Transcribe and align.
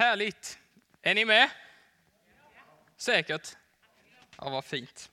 Härligt. 0.00 0.58
Är 1.02 1.14
ni 1.14 1.24
med? 1.24 1.50
Säkert? 2.96 3.56
Ja, 4.36 4.48
vad 4.50 4.64
fint. 4.64 5.10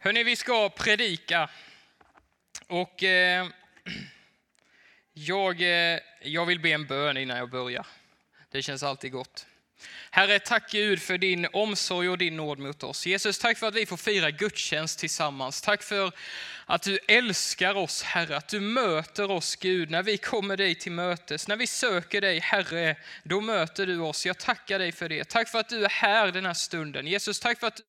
Hörni, 0.00 0.24
vi 0.24 0.36
ska 0.36 0.68
predika. 0.68 1.50
Och 2.66 3.02
eh, 3.02 3.48
jag, 5.12 5.60
eh, 5.60 6.00
jag 6.22 6.46
vill 6.46 6.60
be 6.60 6.70
en 6.70 6.86
bön 6.86 7.16
innan 7.16 7.36
jag 7.36 7.50
börjar. 7.50 7.86
Det 8.50 8.62
känns 8.62 8.82
alltid 8.82 9.12
gott. 9.12 9.46
Herre, 10.10 10.38
tack 10.38 10.70
Gud 10.70 11.02
för 11.02 11.18
din 11.18 11.46
omsorg 11.52 12.08
och 12.08 12.18
din 12.18 12.36
nåd 12.36 12.58
mot 12.58 12.82
oss. 12.82 13.06
Jesus, 13.06 13.38
tack 13.38 13.58
för 13.58 13.66
att 13.66 13.74
vi 13.74 13.86
får 13.86 13.96
fira 13.96 14.30
gudstjänst 14.30 14.98
tillsammans. 14.98 15.60
Tack 15.60 15.82
för 15.82 16.12
att 16.66 16.82
du 16.82 16.98
älskar 17.08 17.74
oss, 17.74 18.02
Herre, 18.02 18.36
att 18.36 18.48
du 18.48 18.60
möter 18.60 19.30
oss, 19.30 19.56
Gud, 19.56 19.90
när 19.90 20.02
vi 20.02 20.18
kommer 20.18 20.56
dig 20.56 20.74
till 20.74 20.92
mötes. 20.92 21.48
När 21.48 21.56
vi 21.56 21.66
söker 21.66 22.20
dig, 22.20 22.38
Herre, 22.38 22.96
då 23.24 23.40
möter 23.40 23.86
du 23.86 23.98
oss. 23.98 24.26
Jag 24.26 24.38
tackar 24.38 24.78
dig 24.78 24.92
för 24.92 25.08
det. 25.08 25.28
Tack 25.28 25.48
för 25.48 25.58
att 25.58 25.68
du 25.68 25.84
är 25.84 25.88
här 25.88 26.32
den 26.32 26.46
här 26.46 26.54
stunden. 26.54 27.06
Jesus, 27.06 27.40
tack 27.40 27.60
för 27.60 27.66
att 27.66 27.80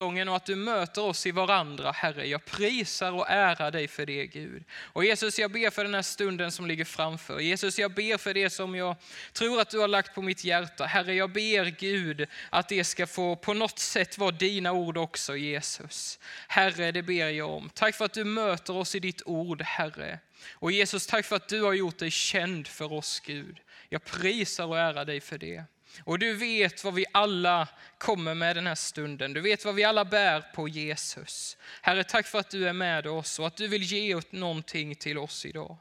och 0.00 0.36
att 0.36 0.46
du 0.46 0.56
möter 0.56 1.02
oss 1.02 1.26
i 1.26 1.30
varandra, 1.30 1.92
Herre. 1.92 2.26
Jag 2.26 2.44
prisar 2.44 3.12
och 3.12 3.26
ärar 3.28 3.70
dig 3.70 3.88
för 3.88 4.06
det, 4.06 4.26
Gud. 4.26 4.64
Och 4.72 5.04
Jesus, 5.04 5.38
jag 5.38 5.52
ber 5.52 5.70
för 5.70 5.84
den 5.84 5.94
här 5.94 6.02
stunden 6.02 6.52
som 6.52 6.66
ligger 6.66 6.84
framför. 6.84 7.40
Jesus, 7.40 7.78
jag 7.78 7.94
ber 7.94 8.18
för 8.18 8.34
det 8.34 8.50
som 8.50 8.74
jag 8.74 8.96
tror 9.32 9.60
att 9.60 9.70
du 9.70 9.78
har 9.78 9.88
lagt 9.88 10.14
på 10.14 10.22
mitt 10.22 10.44
hjärta. 10.44 10.84
Herre, 10.84 11.14
jag 11.14 11.32
ber 11.32 11.64
Gud 11.64 12.26
att 12.50 12.68
det 12.68 12.84
ska 12.84 13.06
få 13.06 13.36
på 13.36 13.54
något 13.54 13.78
sätt 13.78 14.18
vara 14.18 14.30
dina 14.30 14.72
ord 14.72 14.96
också, 14.96 15.36
Jesus. 15.36 16.18
Herre, 16.48 16.92
det 16.92 17.02
ber 17.02 17.28
jag 17.28 17.50
om. 17.50 17.70
Tack 17.74 17.94
för 17.94 18.04
att 18.04 18.12
du 18.12 18.24
möter 18.24 18.76
oss 18.76 18.94
i 18.94 19.00
ditt 19.00 19.22
ord, 19.26 19.62
Herre. 19.62 20.18
Och 20.52 20.72
Jesus, 20.72 21.06
tack 21.06 21.26
för 21.26 21.36
att 21.36 21.48
du 21.48 21.62
har 21.62 21.72
gjort 21.72 21.98
dig 21.98 22.10
känd 22.10 22.66
för 22.66 22.92
oss, 22.92 23.20
Gud. 23.20 23.60
Jag 23.88 24.04
prisar 24.04 24.66
och 24.66 24.78
ärar 24.78 25.04
dig 25.04 25.20
för 25.20 25.38
det. 25.38 25.64
Och 26.04 26.18
du 26.18 26.34
vet 26.34 26.84
vad 26.84 26.94
vi 26.94 27.04
alla 27.12 27.68
kommer 27.98 28.34
med 28.34 28.56
den 28.56 28.66
här 28.66 28.74
stunden. 28.74 29.32
Du 29.32 29.40
vet 29.40 29.64
vad 29.64 29.74
vi 29.74 29.84
alla 29.84 30.04
bär 30.04 30.40
på 30.40 30.68
Jesus. 30.68 31.56
Herre, 31.82 32.04
tack 32.04 32.26
för 32.26 32.38
att 32.38 32.50
du 32.50 32.68
är 32.68 32.72
med 32.72 33.06
oss 33.06 33.38
och 33.38 33.46
att 33.46 33.56
du 33.56 33.68
vill 33.68 33.82
ge 33.82 34.16
ut 34.16 34.32
någonting 34.32 34.94
till 34.94 35.18
oss 35.18 35.46
idag. 35.46 35.76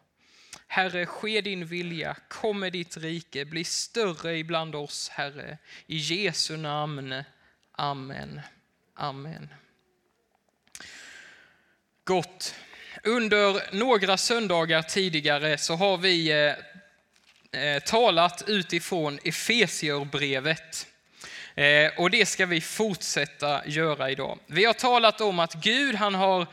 Herre, 0.67 1.05
ske 1.05 1.41
din 1.41 1.66
vilja, 1.66 2.16
kom 2.28 2.59
med 2.59 2.73
ditt 2.73 2.97
rike, 2.97 3.45
bli 3.45 3.63
större 3.63 4.38
ibland 4.38 4.75
oss, 4.75 5.09
Herre. 5.09 5.58
I 5.85 5.97
Jesu 5.97 6.58
namn. 6.58 7.23
Amen. 7.72 8.41
Amen. 8.95 9.50
Gott. 12.03 12.55
Under 13.03 13.75
några 13.75 14.17
söndagar 14.17 14.81
tidigare 14.81 15.58
så 15.58 15.75
har 15.75 15.97
vi 15.97 16.45
eh, 16.45 16.53
Eh, 17.52 17.80
talat 17.80 18.44
utifrån 18.48 19.20
Efesierbrevet. 19.23 20.88
Eh, 21.56 21.92
och 21.98 22.09
det 22.09 22.26
ska 22.26 22.45
vi 22.45 22.62
fortsätta 22.62 23.67
göra 23.67 24.12
idag. 24.12 24.40
Vi 24.48 24.66
har 24.66 24.73
talat 24.73 25.22
om 25.22 25.40
att 25.40 25.53
Gud 25.53 25.95
han 25.95 26.16
har 26.16 26.48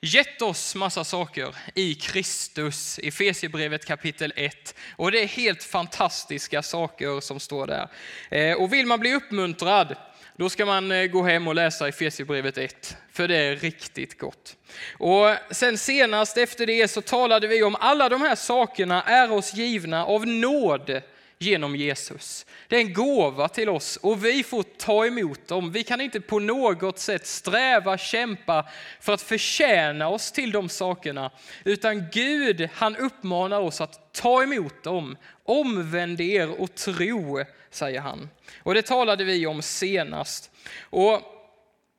gett 0.00 0.42
oss 0.42 0.74
massa 0.74 1.04
saker 1.04 1.54
i 1.74 1.94
Kristus, 1.94 3.00
Efesierbrevet 3.02 3.84
kapitel 3.84 4.32
1. 4.36 4.74
Och 4.96 5.12
det 5.12 5.22
är 5.22 5.26
helt 5.26 5.62
fantastiska 5.62 6.62
saker 6.62 7.20
som 7.20 7.40
står 7.40 7.66
där. 7.66 7.88
Eh, 8.30 8.56
och 8.56 8.72
vill 8.72 8.86
man 8.86 9.00
bli 9.00 9.14
uppmuntrad 9.14 9.96
då 10.36 10.48
ska 10.48 10.66
man 10.66 10.92
eh, 10.92 11.06
gå 11.06 11.22
hem 11.22 11.48
och 11.48 11.54
läsa 11.54 11.88
Efesierbrevet 11.88 12.58
1, 12.58 12.96
för 13.12 13.28
det 13.28 13.36
är 13.36 13.56
riktigt 13.56 14.18
gott. 14.18 14.56
Och 14.98 15.26
sen 15.50 15.78
senast 15.78 16.36
efter 16.36 16.66
det 16.66 16.88
så 16.88 17.00
talade 17.00 17.46
vi 17.46 17.62
om 17.62 17.76
alla 17.80 18.08
de 18.08 18.20
här 18.20 18.34
sakerna 18.34 19.02
är 19.02 19.32
oss 19.32 19.54
givna 19.54 20.06
av 20.06 20.26
nåd 20.26 21.02
genom 21.38 21.76
Jesus. 21.76 22.46
Det 22.68 22.76
är 22.76 22.80
en 22.80 22.92
gåva 22.92 23.48
till 23.48 23.68
oss 23.68 23.96
och 23.96 24.24
vi 24.24 24.42
får 24.42 24.62
ta 24.62 25.06
emot 25.06 25.48
dem. 25.48 25.72
Vi 25.72 25.84
kan 25.84 26.00
inte 26.00 26.20
på 26.20 26.38
något 26.38 26.98
sätt 26.98 27.26
sträva, 27.26 27.98
kämpa 27.98 28.68
för 29.00 29.12
att 29.12 29.22
förtjäna 29.22 30.08
oss 30.08 30.32
till 30.32 30.52
de 30.52 30.68
sakerna, 30.68 31.30
utan 31.64 32.04
Gud 32.12 32.68
han 32.74 32.96
uppmanar 32.96 33.60
oss 33.60 33.80
att 33.80 34.12
ta 34.12 34.42
emot 34.42 34.82
dem. 34.82 35.16
Omvänd 35.44 36.20
er 36.20 36.60
och 36.60 36.74
tro, 36.74 37.44
säger 37.76 38.00
han. 38.00 38.28
Och 38.62 38.74
det 38.74 38.82
talade 38.82 39.24
vi 39.24 39.46
om 39.46 39.62
senast. 39.62 40.50
Och 40.80 41.20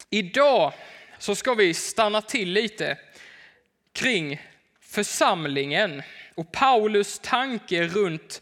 idag 0.09 0.73
så 1.19 1.35
ska 1.35 1.53
vi 1.53 1.73
stanna 1.73 2.21
till 2.21 2.51
lite 2.51 2.97
kring 3.91 4.41
församlingen 4.81 6.01
och 6.35 6.51
Paulus 6.51 7.19
tanke 7.19 7.83
runt 7.83 8.41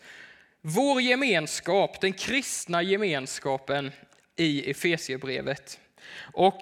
vår 0.62 1.02
gemenskap, 1.02 2.02
den 2.02 2.14
kristna 2.14 2.82
gemenskapen 2.82 3.92
i 4.36 4.72
Efesiebrevet. 4.72 5.80
Och 6.34 6.62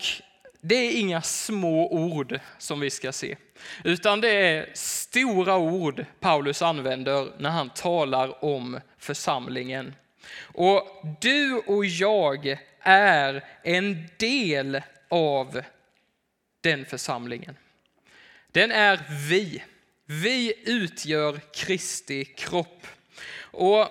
det 0.61 0.75
är 0.75 0.99
inga 0.99 1.21
små 1.21 1.91
ord 1.91 2.39
som 2.57 2.79
vi 2.79 2.89
ska 2.89 3.11
se, 3.11 3.35
utan 3.83 4.21
det 4.21 4.29
är 4.31 4.69
stora 4.73 5.57
ord 5.57 6.05
Paulus 6.19 6.61
använder 6.61 7.31
när 7.37 7.49
han 7.49 7.69
talar 7.69 8.45
om 8.45 8.79
församlingen. 8.97 9.95
Och 10.35 11.03
du 11.21 11.53
och 11.53 11.85
jag 11.85 12.57
är 12.79 13.43
en 13.63 14.07
del 14.17 14.81
av 15.09 15.61
den 16.61 16.85
församlingen. 16.85 17.57
Den 18.51 18.71
är 18.71 19.27
vi. 19.29 19.63
Vi 20.05 20.53
utgör 20.65 21.39
Kristi 21.53 22.25
kropp. 22.25 22.87
Och 23.37 23.87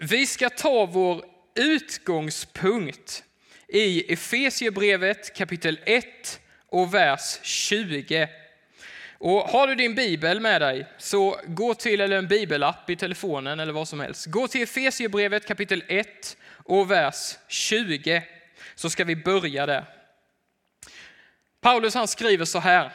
vi 0.00 0.26
ska 0.26 0.50
ta 0.50 0.86
vår 0.86 1.24
utgångspunkt 1.54 3.24
i 3.68 4.12
Efesiebrevet 4.12 5.36
kapitel 5.36 5.80
1 5.84 6.40
och 6.66 6.94
vers 6.94 7.38
20. 7.42 8.28
Och 9.22 9.40
har 9.40 9.66
du 9.66 9.74
din 9.74 9.94
bibel 9.94 10.40
med 10.40 10.60
dig 10.60 10.86
så 10.98 11.40
gå 11.46 11.74
till, 11.74 12.00
eller 12.00 12.18
en 12.18 12.28
bibelapp 12.28 12.90
i 12.90 12.96
telefonen 12.96 13.60
eller 13.60 13.72
vad 13.72 13.88
som 13.88 14.00
helst. 14.00 14.26
Gå 14.26 14.48
till 14.48 14.62
Efesierbrevet 14.62 15.46
kapitel 15.46 15.84
1 15.88 16.36
och 16.64 16.90
vers 16.90 17.38
20 17.48 18.22
så 18.74 18.90
ska 18.90 19.04
vi 19.04 19.16
börja 19.16 19.66
där. 19.66 19.84
Paulus 21.60 21.94
han 21.94 22.08
skriver 22.08 22.44
så 22.44 22.58
här. 22.58 22.92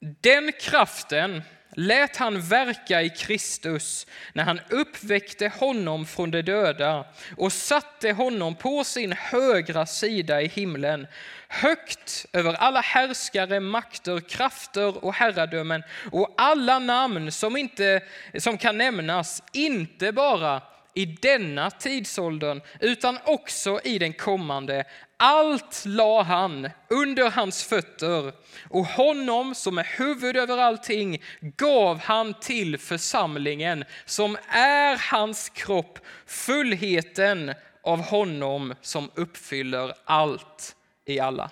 Den 0.00 0.52
kraften 0.60 1.42
lät 1.72 2.16
han 2.16 2.40
verka 2.40 3.02
i 3.02 3.10
Kristus 3.10 4.06
när 4.32 4.44
han 4.44 4.60
uppväckte 4.68 5.48
honom 5.48 6.06
från 6.06 6.30
de 6.30 6.42
döda 6.42 7.04
och 7.36 7.52
satte 7.52 8.12
honom 8.12 8.54
på 8.54 8.84
sin 8.84 9.12
högra 9.12 9.86
sida 9.86 10.42
i 10.42 10.46
himlen, 10.46 11.06
högt 11.48 12.26
över 12.32 12.54
alla 12.54 12.80
härskare, 12.80 13.60
makter, 13.60 14.20
krafter 14.20 15.04
och 15.04 15.14
herradömen 15.14 15.82
och 16.12 16.34
alla 16.36 16.78
namn 16.78 17.32
som, 17.32 17.56
inte, 17.56 18.02
som 18.38 18.58
kan 18.58 18.78
nämnas, 18.78 19.42
inte 19.52 20.12
bara 20.12 20.62
i 20.94 21.06
denna 21.06 21.70
tidsåldern 21.70 22.60
utan 22.80 23.18
också 23.24 23.80
i 23.84 23.98
den 23.98 24.12
kommande. 24.12 24.84
Allt 25.16 25.82
la 25.86 26.22
han 26.22 26.70
under 26.88 27.30
hans 27.30 27.64
fötter 27.64 28.32
och 28.68 28.86
honom 28.86 29.54
som 29.54 29.78
är 29.78 29.98
huvud 29.98 30.36
över 30.36 30.58
allting 30.58 31.22
gav 31.40 31.98
han 31.98 32.34
till 32.34 32.78
församlingen 32.78 33.84
som 34.04 34.36
är 34.48 35.10
hans 35.10 35.48
kropp, 35.48 35.98
fullheten 36.26 37.54
av 37.82 38.02
honom 38.02 38.74
som 38.80 39.10
uppfyller 39.14 39.94
allt 40.04 40.76
i 41.04 41.20
alla. 41.20 41.50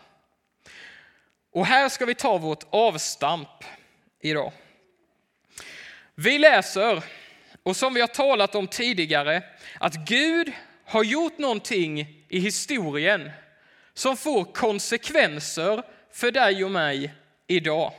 Och 1.53 1.67
här 1.67 1.89
ska 1.89 2.07
vi 2.07 2.15
ta 2.15 2.39
vårt 2.39 2.65
avstamp 2.71 3.49
idag. 4.21 4.53
Vi 6.15 6.39
läser, 6.39 7.05
och 7.71 7.77
som 7.77 7.95
vi 7.95 8.01
har 8.01 8.09
talat 8.09 8.55
om 8.55 8.67
tidigare, 8.67 9.43
att 9.81 9.95
Gud 9.95 10.53
har 10.87 11.05
gjort 11.05 11.39
någonting 11.39 12.01
i 12.29 12.39
historien 12.39 13.31
som 13.95 14.17
får 14.17 14.45
konsekvenser 14.45 15.83
för 16.13 16.31
dig 16.31 16.65
och 16.65 16.71
mig 16.71 17.15
idag. 17.47 17.93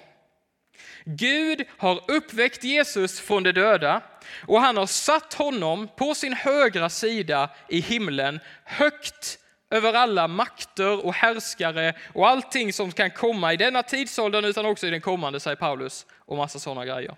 Gud 1.05 1.63
har 1.77 2.11
uppväckt 2.11 2.63
Jesus 2.63 3.19
från 3.19 3.43
de 3.43 3.51
döda 3.51 4.01
och 4.47 4.61
han 4.61 4.77
har 4.77 4.85
satt 4.85 5.33
honom 5.33 5.87
på 5.95 6.15
sin 6.15 6.33
högra 6.33 6.89
sida 6.89 7.49
i 7.69 7.79
himlen, 7.79 8.39
högt 8.63 9.39
över 9.69 9.93
alla 9.93 10.27
makter 10.27 11.05
och 11.05 11.13
härskare 11.13 11.93
och 12.13 12.29
allting 12.29 12.73
som 12.73 12.91
kan 12.91 13.11
komma 13.11 13.53
i 13.53 13.57
denna 13.57 13.83
tidsåldern 13.83 14.45
utan 14.45 14.65
också 14.65 14.87
i 14.87 14.89
den 14.89 15.01
kommande, 15.01 15.39
säger 15.39 15.55
Paulus, 15.55 16.05
och 16.19 16.37
massa 16.37 16.59
sådana 16.59 16.85
grejer. 16.85 17.15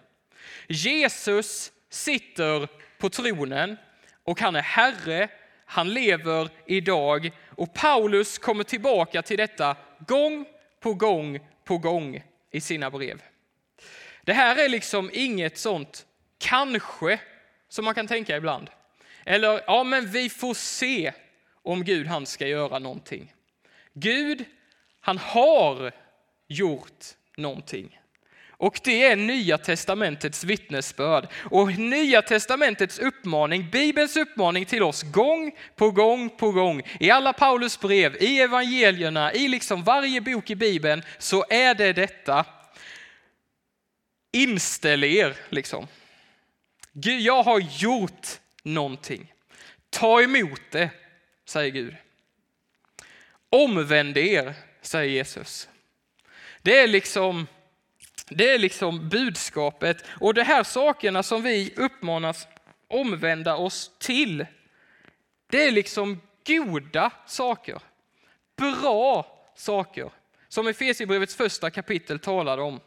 Jesus 0.68 1.72
sitter 1.94 2.68
på 2.98 3.10
tronen 3.10 3.78
och 4.24 4.42
han 4.42 4.56
är 4.56 4.62
Herre 4.62 5.30
han 5.66 5.94
lever 5.94 6.50
idag 6.66 7.32
och 7.50 7.74
Paulus 7.74 8.38
kommer 8.38 8.64
tillbaka 8.64 9.22
till 9.22 9.38
detta 9.38 9.76
gång 10.08 10.46
på 10.80 10.94
gång 10.94 11.40
på 11.64 11.78
gång 11.78 12.24
i 12.52 12.62
sina 12.62 12.92
brev. 12.92 13.22
Det 14.24 14.34
här 14.34 14.56
är 14.66 14.70
liksom 14.70 15.10
inget 15.14 15.58
sånt 15.58 16.06
kanske 16.38 17.20
som 17.70 17.86
man 17.86 17.96
kan 17.96 18.08
tänka 18.08 18.38
ibland. 18.38 18.70
Eller, 19.26 19.62
ja 19.68 19.84
men 19.84 20.12
vi 20.12 20.30
får 20.30 20.54
se 20.54 21.14
om 21.64 21.84
Gud 21.84 22.08
han 22.08 22.26
ska 22.26 22.48
göra 22.48 22.80
någonting. 22.80 23.34
Gud, 23.94 24.46
han 25.00 25.18
har 25.18 25.92
gjort 26.48 27.06
någonting. 27.38 28.00
Och 28.58 28.80
det 28.84 29.04
är 29.04 29.16
Nya 29.16 29.58
testamentets 29.58 30.44
vittnesbörd. 30.44 31.28
Och 31.36 31.78
Nya 31.78 32.22
testamentets 32.22 33.00
uppmaning, 33.00 33.70
Bibelns 33.72 34.18
uppmaning 34.18 34.66
till 34.66 34.84
oss 34.84 35.04
gång 35.04 35.52
på 35.76 35.92
gång 35.92 36.30
på 36.30 36.52
gång, 36.52 36.82
i 37.00 37.10
alla 37.10 37.34
Paulus 37.34 37.80
brev, 37.80 38.16
i 38.20 38.40
evangelierna, 38.40 39.34
i 39.34 39.48
liksom 39.48 39.84
varje 39.84 40.22
bok 40.22 40.50
i 40.50 40.56
Bibeln, 40.56 41.04
så 41.18 41.46
är 41.50 41.76
det 41.76 41.94
detta. 41.94 42.46
Inställ 44.32 45.04
er, 45.04 45.36
liksom. 45.50 45.88
Gud, 46.94 47.22
jag 47.22 47.44
har 47.44 47.60
gjort 47.60 48.28
någonting. 48.64 49.34
Ta 49.90 50.22
emot 50.22 50.62
det, 50.72 50.90
säger 51.46 51.72
Gud. 51.72 51.96
Omvänd 53.50 54.18
er, 54.18 54.54
säger 54.82 55.14
Jesus. 55.14 55.70
Det 56.62 56.80
är 56.80 56.88
liksom 56.88 57.48
det 58.30 58.50
är 58.50 58.60
liksom 58.60 59.10
budskapet 59.10 60.06
och 60.10 60.34
de 60.34 60.44
här 60.44 60.64
sakerna 60.64 61.24
som 61.24 61.42
vi 61.42 61.74
uppmanas 61.78 62.48
omvända 62.88 63.56
oss 63.56 63.92
till. 64.00 64.46
Det 65.50 65.64
är 65.64 65.72
liksom 65.72 66.22
goda 66.48 67.12
saker, 67.26 67.80
bra 68.58 69.26
saker 69.56 70.12
som 70.48 70.68
Efesierbrevets 70.68 71.36
första 71.36 71.70
kapitel 71.70 72.20
talade 72.20 72.62
om. 72.62 72.80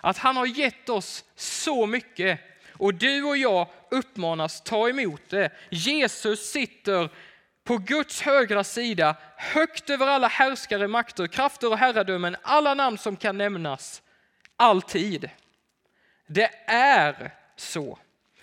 Att 0.00 0.18
han 0.18 0.36
har 0.36 0.46
gett 0.46 0.88
oss 0.88 1.24
så 1.36 1.86
mycket 1.86 2.40
och 2.72 2.94
du 2.94 3.22
och 3.22 3.36
jag 3.36 3.68
uppmanas 3.90 4.60
ta 4.60 4.88
emot 4.88 5.22
det. 5.28 5.50
Jesus 5.70 6.50
sitter 6.50 7.08
på 7.64 7.78
Guds 7.78 8.22
högra 8.22 8.64
sida, 8.64 9.16
högt 9.36 9.90
över 9.90 10.06
alla 10.06 10.28
härskare, 10.28 10.88
makter, 10.88 11.26
krafter 11.26 11.70
och 11.70 11.78
herradömen, 11.78 12.36
alla 12.42 12.74
namn 12.74 12.98
som 12.98 13.16
kan 13.16 13.38
nämnas 13.38 14.02
alltid. 14.62 15.30
Det 16.26 16.50
är 16.66 17.34
så. 17.56 17.98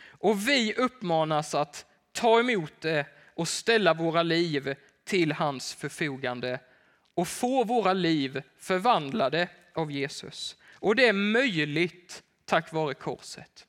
Och 0.07 0.48
vi 0.48 0.74
uppmanas 0.74 1.56
att 1.56 1.86
ta 2.12 2.39
emot 2.39 2.74
det 2.80 3.06
och 3.33 3.48
ställa 3.48 3.94
våra 3.94 4.24
liv 4.24 4.75
till 5.04 5.31
hans 5.31 5.74
förfogande 5.74 6.60
och 7.13 7.27
få 7.27 7.63
våra 7.63 7.94
liv 7.94 8.42
förvandlade 8.57 9.48
av 9.75 9.92
Jesus. 9.92 10.56
Och 10.74 10.95
det 10.95 11.07
är 11.07 11.13
möjligt 11.13 12.24
tack 12.45 12.74
vare 12.74 12.94
korset. 12.94 13.66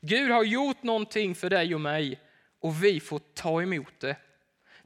Gud 0.00 0.30
har 0.30 0.44
gjort 0.44 0.82
någonting 0.82 1.34
för 1.34 1.50
dig 1.50 1.74
och 1.74 1.80
mig 1.80 2.20
och 2.60 2.84
vi 2.84 3.00
får 3.00 3.18
ta 3.34 3.62
emot 3.62 4.00
det. 4.00 4.16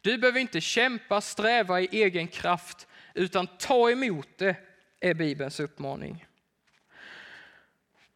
Du 0.00 0.18
behöver 0.18 0.40
inte 0.40 0.60
kämpa, 0.60 1.20
sträva 1.20 1.80
i 1.80 1.88
egen 1.92 2.28
kraft, 2.28 2.86
utan 3.14 3.46
ta 3.46 3.90
emot 3.90 4.28
det 4.36 4.56
är 5.00 5.14
Bibelns 5.14 5.60
uppmaning. 5.60 6.27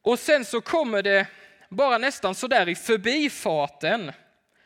Och 0.02 0.18
sen 0.18 0.44
så 0.44 0.60
kommer 0.60 1.02
det 1.02 1.26
bara 1.68 1.98
nästan 1.98 2.34
sådär 2.34 2.68
i 2.68 2.74
förbifarten 2.74 4.12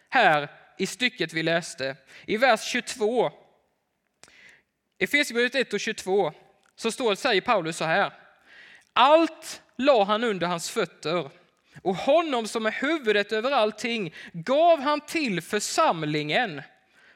här 0.08 0.48
i 0.78 0.86
stycket 0.86 1.32
vi 1.32 1.42
läste. 1.42 1.96
I 2.26 2.36
vers 2.36 2.64
22, 2.64 3.32
Efesierbrevet 4.98 5.54
1 5.54 5.72
och 5.72 5.80
22, 5.80 6.32
så 6.76 6.90
står 6.90 7.10
det, 7.10 7.16
säger 7.16 7.40
Paulus 7.40 7.76
så 7.76 7.84
här. 7.84 8.12
Allt 8.92 9.62
la 9.76 10.04
han 10.04 10.24
under 10.24 10.46
hans 10.46 10.70
fötter 10.70 11.30
och 11.82 11.96
honom 11.96 12.48
som 12.48 12.66
är 12.66 12.70
huvudet 12.70 13.32
över 13.32 13.50
allting 13.50 14.14
gav 14.32 14.80
han 14.80 15.00
till 15.00 15.42
församlingen 15.42 16.62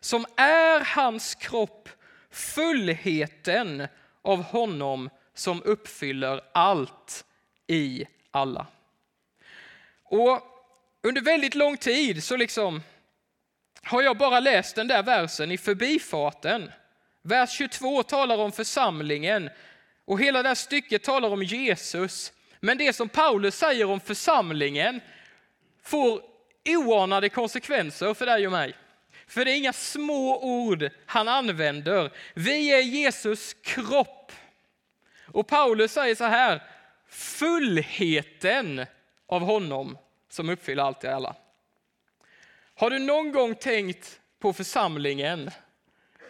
som 0.00 0.26
är 0.36 0.80
hans 0.80 1.34
kropp, 1.34 1.88
fullheten 2.30 3.86
av 4.22 4.42
honom 4.42 5.10
som 5.34 5.62
uppfyller 5.62 6.40
allt 6.52 7.24
i 7.70 8.06
alla. 8.30 8.66
Och 10.02 10.42
under 11.02 11.20
väldigt 11.20 11.54
lång 11.54 11.76
tid 11.76 12.24
så 12.24 12.36
liksom 12.36 12.82
har 13.82 14.02
jag 14.02 14.16
bara 14.16 14.40
läst 14.40 14.76
den 14.76 14.88
där 14.88 15.02
versen 15.02 15.52
i 15.52 15.58
förbifarten. 15.58 16.70
Vers 17.22 17.50
22 17.50 18.02
talar 18.02 18.38
om 18.38 18.52
församlingen 18.52 19.50
och 20.04 20.20
hela 20.20 20.42
det 20.42 20.48
här 20.48 20.54
stycket 20.54 21.02
talar 21.02 21.28
om 21.28 21.42
Jesus. 21.42 22.32
Men 22.60 22.78
det 22.78 22.92
som 22.92 23.08
Paulus 23.08 23.54
säger 23.54 23.84
om 23.84 24.00
församlingen 24.00 25.00
får 25.82 26.22
oanade 26.68 27.28
konsekvenser 27.28 28.14
för 28.14 28.26
dig 28.26 28.46
och 28.46 28.52
mig. 28.52 28.74
För 29.26 29.44
det 29.44 29.50
är 29.50 29.56
inga 29.56 29.72
små 29.72 30.38
ord 30.42 30.90
han 31.06 31.28
använder. 31.28 32.10
Vi 32.34 32.72
är 32.72 32.80
Jesus 32.80 33.54
kropp. 33.54 34.32
Och 35.26 35.46
Paulus 35.46 35.92
säger 35.92 36.14
så 36.14 36.24
här, 36.24 36.62
fullheten 37.10 38.86
av 39.26 39.42
honom 39.42 39.98
som 40.28 40.48
uppfyller 40.48 40.82
allt 40.82 41.04
i 41.04 41.06
alla. 41.06 41.36
Har 42.74 42.90
du 42.90 42.98
någon 42.98 43.32
gång 43.32 43.54
tänkt 43.54 44.20
på 44.38 44.52
församlingen 44.52 45.50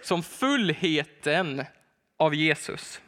som 0.03 0.23
fullheten 0.23 1.65
av 2.17 2.35
Jesus? 2.35 3.01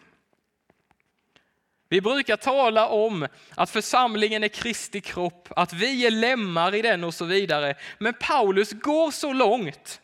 Vi 1.89 2.01
brukar 2.01 2.37
tala 2.37 2.89
om 2.89 3.29
att 3.55 3.71
församlingen 3.71 4.45
är 4.45 4.49
Kristi 4.49 5.01
kropp, 5.01 5.49
att 5.57 5.73
vi 5.73 6.07
är 6.07 6.11
lemmar 6.11 6.75
i 6.75 6.83
den 6.83 7.05
och 7.05 7.15
så 7.15 7.25
vidare. 7.25 7.75
Men 7.99 8.15
Paulus 8.21 8.73
går 8.73 9.11
så 9.11 9.33
långt 9.33 10.01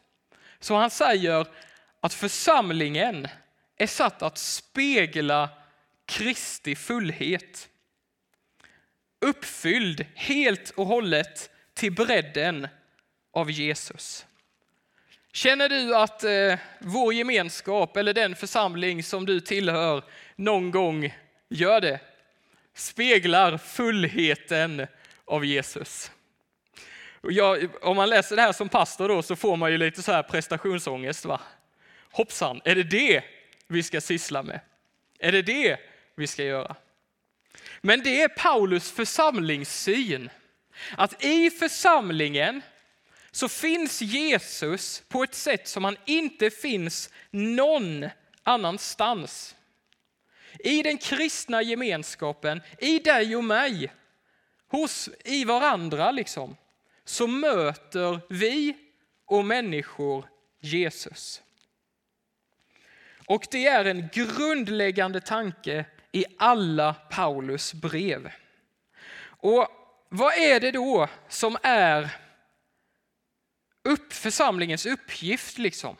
så 0.60 0.74
han 0.74 0.90
säger 0.90 1.46
att 2.00 2.14
församlingen 2.14 3.28
är 3.76 3.86
satt 3.86 4.22
att 4.22 4.38
spegla 4.38 5.48
Kristi 6.08 6.74
fullhet. 6.74 7.68
Uppfylld 9.20 10.06
helt 10.14 10.70
och 10.70 10.86
hållet 10.86 11.50
till 11.74 11.92
bredden 11.92 12.68
av 13.32 13.50
Jesus. 13.50 14.26
Känner 15.32 15.68
du 15.68 15.96
att 15.96 16.24
eh, 16.24 16.58
vår 16.80 17.14
gemenskap 17.14 17.96
eller 17.96 18.14
den 18.14 18.36
församling 18.36 19.02
som 19.02 19.26
du 19.26 19.40
tillhör 19.40 20.04
någon 20.36 20.70
gång 20.70 21.14
gör 21.48 21.80
det? 21.80 22.00
Speglar 22.74 23.58
fullheten 23.58 24.86
av 25.24 25.44
Jesus. 25.44 26.10
Jag, 27.22 27.68
om 27.82 27.96
man 27.96 28.08
läser 28.08 28.36
det 28.36 28.42
här 28.42 28.52
som 28.52 28.68
pastor 28.68 29.08
då 29.08 29.22
så 29.22 29.36
får 29.36 29.56
man 29.56 29.72
ju 29.72 29.78
lite 29.78 30.02
så 30.02 30.12
här 30.12 30.22
prestationsångest. 30.22 31.24
Va? 31.24 31.40
Hoppsan, 32.10 32.60
är 32.64 32.74
det 32.74 32.82
det 32.82 33.24
vi 33.66 33.82
ska 33.82 34.00
syssla 34.00 34.42
med? 34.42 34.60
Är 35.18 35.32
det 35.32 35.42
det 35.42 35.78
vi 36.18 36.26
ska 36.26 36.44
göra. 36.44 36.76
Men 37.80 38.02
det 38.02 38.22
är 38.22 38.28
Paulus 38.28 38.90
församlingssyn. 38.90 40.30
Att 40.96 41.24
i 41.24 41.50
församlingen 41.50 42.62
så 43.30 43.48
finns 43.48 44.02
Jesus 44.02 45.02
på 45.08 45.22
ett 45.22 45.34
sätt 45.34 45.68
som 45.68 45.84
han 45.84 45.96
inte 46.06 46.50
finns 46.50 47.10
någon 47.30 48.08
annanstans. 48.42 49.56
I 50.58 50.82
den 50.82 50.98
kristna 50.98 51.62
gemenskapen, 51.62 52.62
i 52.78 52.98
dig 52.98 53.36
och 53.36 53.44
mig, 53.44 53.92
hos, 54.68 55.08
i 55.24 55.44
varandra 55.44 56.10
liksom, 56.10 56.56
så 57.04 57.26
möter 57.26 58.20
vi 58.28 58.76
och 59.24 59.44
människor 59.44 60.28
Jesus. 60.60 61.42
Och 63.26 63.46
det 63.50 63.66
är 63.66 63.84
en 63.84 64.08
grundläggande 64.12 65.20
tanke 65.20 65.84
i 66.12 66.24
alla 66.38 66.94
Paulus 66.94 67.74
brev. 67.74 68.30
Och 69.20 69.68
vad 70.08 70.34
är 70.34 70.60
det 70.60 70.70
då 70.70 71.08
som 71.28 71.56
är 71.62 72.10
upp 73.82 74.12
församlingens 74.12 74.86
uppgift? 74.86 75.58
liksom? 75.58 75.96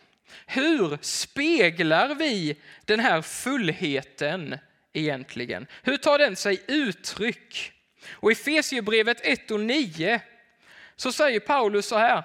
Hur 0.46 0.98
speglar 1.00 2.14
vi 2.14 2.60
den 2.84 3.00
här 3.00 3.22
fullheten 3.22 4.58
egentligen? 4.92 5.66
Hur 5.82 5.96
tar 5.96 6.18
den 6.18 6.36
sig 6.36 6.64
uttryck? 6.68 7.72
Och 8.10 8.32
i 8.32 8.34
Fesierbrevet 8.34 9.20
1 9.20 9.50
och 9.50 9.60
9 9.60 10.20
så 10.96 11.12
säger 11.12 11.40
Paulus 11.40 11.86
så 11.86 11.96
här. 11.96 12.22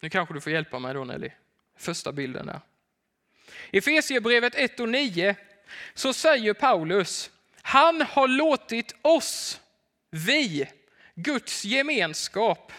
Nu 0.00 0.10
kanske 0.10 0.34
du 0.34 0.40
får 0.40 0.52
hjälpa 0.52 0.78
mig 0.78 0.94
då 0.94 1.04
Nelly. 1.04 1.30
Första 1.76 2.12
bilden 2.12 2.46
där. 2.46 2.60
I 3.70 3.80
Fesierbrevet 3.80 4.54
1 4.54 4.80
och 4.80 4.88
9 4.88 5.36
så 5.94 6.12
säger 6.12 6.54
Paulus, 6.54 7.30
han 7.62 8.00
har 8.00 8.28
låtit 8.28 8.94
oss, 9.02 9.60
vi, 10.10 10.68
Guds 11.14 11.64
gemenskap, 11.64 12.72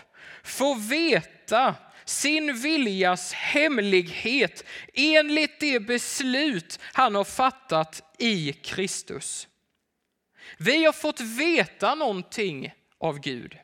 få 0.44 0.74
veta 0.74 1.76
sin 2.06 2.62
viljas 2.62 3.34
hemlighet 3.34 4.66
enligt 4.94 5.60
det 5.60 5.80
beslut 5.80 6.80
han 6.84 7.16
har 7.16 7.24
fattat 7.24 8.16
i 8.20 8.54
Kristus. 8.54 9.48
Vi 10.58 10.86
har 10.86 10.94
fått 10.94 11.20
veta 11.20 11.96
någonting 11.96 12.74
av 12.98 13.20
Gud. 13.20 13.58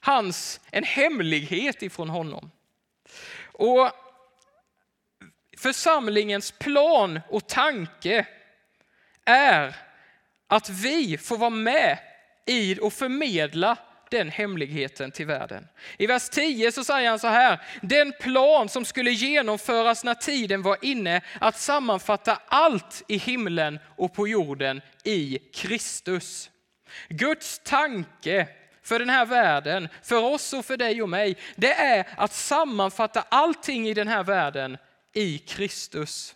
hans, 0.00 0.60
en 0.70 0.84
hemlighet 0.84 1.82
ifrån 1.82 2.08
honom. 2.08 2.50
Och 3.44 3.90
församlingens 5.58 6.50
plan 6.50 7.20
och 7.28 7.48
tanke 7.48 8.26
är 9.26 9.76
att 10.48 10.68
vi 10.68 11.18
får 11.18 11.38
vara 11.38 11.50
med 11.50 11.98
i 12.46 12.78
och 12.80 12.92
förmedla 12.92 13.76
den 14.10 14.28
hemligheten 14.28 15.10
till 15.10 15.26
världen. 15.26 15.68
I 15.98 16.06
vers 16.06 16.28
10 16.28 16.72
så 16.72 16.84
säger 16.84 17.10
han 17.10 17.18
så 17.18 17.28
här, 17.28 17.60
den 17.82 18.12
plan 18.20 18.68
som 18.68 18.84
skulle 18.84 19.10
genomföras 19.10 20.04
när 20.04 20.14
tiden 20.14 20.62
var 20.62 20.76
inne 20.82 21.20
att 21.40 21.58
sammanfatta 21.58 22.38
allt 22.46 23.02
i 23.08 23.16
himlen 23.16 23.78
och 23.96 24.14
på 24.14 24.28
jorden 24.28 24.80
i 25.04 25.38
Kristus. 25.54 26.50
Guds 27.08 27.60
tanke 27.64 28.48
för 28.82 28.98
den 28.98 29.10
här 29.10 29.26
världen, 29.26 29.88
för 30.02 30.24
oss 30.24 30.52
och 30.52 30.64
för 30.64 30.76
dig 30.76 31.02
och 31.02 31.08
mig, 31.08 31.36
det 31.56 31.72
är 31.72 32.08
att 32.16 32.32
sammanfatta 32.32 33.24
allting 33.28 33.88
i 33.88 33.94
den 33.94 34.08
här 34.08 34.22
världen 34.22 34.78
i 35.12 35.38
Kristus. 35.38 36.35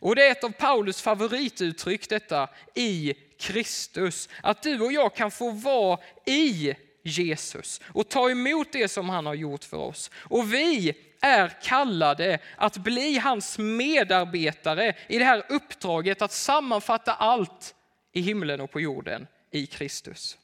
Och 0.00 0.16
det 0.16 0.26
är 0.26 0.32
ett 0.32 0.44
av 0.44 0.52
Paulus 0.52 1.02
favorituttryck 1.02 2.08
detta, 2.08 2.48
i 2.74 3.14
Kristus. 3.38 4.28
Att 4.42 4.62
du 4.62 4.80
och 4.80 4.92
jag 4.92 5.14
kan 5.14 5.30
få 5.30 5.50
vara 5.50 6.00
i 6.26 6.74
Jesus 7.02 7.80
och 7.86 8.08
ta 8.08 8.30
emot 8.30 8.72
det 8.72 8.88
som 8.88 9.08
han 9.08 9.26
har 9.26 9.34
gjort 9.34 9.64
för 9.64 9.76
oss. 9.76 10.10
Och 10.14 10.54
vi 10.54 10.94
är 11.20 11.62
kallade 11.62 12.38
att 12.56 12.76
bli 12.76 13.18
hans 13.18 13.58
medarbetare 13.58 14.94
i 15.08 15.18
det 15.18 15.24
här 15.24 15.42
uppdraget 15.48 16.22
att 16.22 16.32
sammanfatta 16.32 17.14
allt 17.14 17.74
i 18.12 18.20
himlen 18.20 18.60
och 18.60 18.70
på 18.70 18.80
jorden 18.80 19.26
i 19.50 19.66
Kristus. 19.66 20.38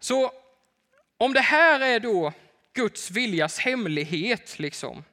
Så 0.00 0.32
om 1.18 1.32
det 1.32 1.40
här 1.40 1.80
är 1.80 2.00
då 2.00 2.32
Guds 2.72 3.10
viljas 3.10 3.58
hemlighet, 3.58 4.58
liksom 4.58 5.04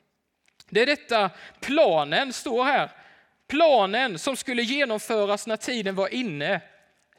det 0.74 0.82
är 0.82 0.86
detta 0.86 1.30
planen 1.60 2.34
står 2.34 2.64
här. 2.64 2.92
Planen 3.48 4.20
som 4.20 4.36
skulle 4.36 4.62
genomföras 4.62 5.48
när 5.48 5.58
tiden 5.58 5.96
var 5.96 6.14
inne, 6.14 6.62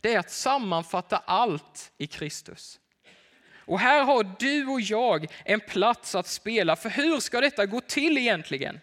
det 0.00 0.14
är 0.14 0.18
att 0.18 0.30
sammanfatta 0.30 1.22
allt 1.26 1.92
i 1.98 2.06
Kristus. 2.06 2.80
Och 3.66 3.80
här 3.80 4.02
har 4.02 4.26
du 4.38 4.66
och 4.66 4.80
jag 4.80 5.26
en 5.44 5.60
plats 5.60 6.14
att 6.14 6.26
spela, 6.26 6.76
för 6.76 6.88
hur 6.88 7.20
ska 7.20 7.40
detta 7.40 7.66
gå 7.66 7.80
till 7.80 8.18
egentligen? 8.18 8.80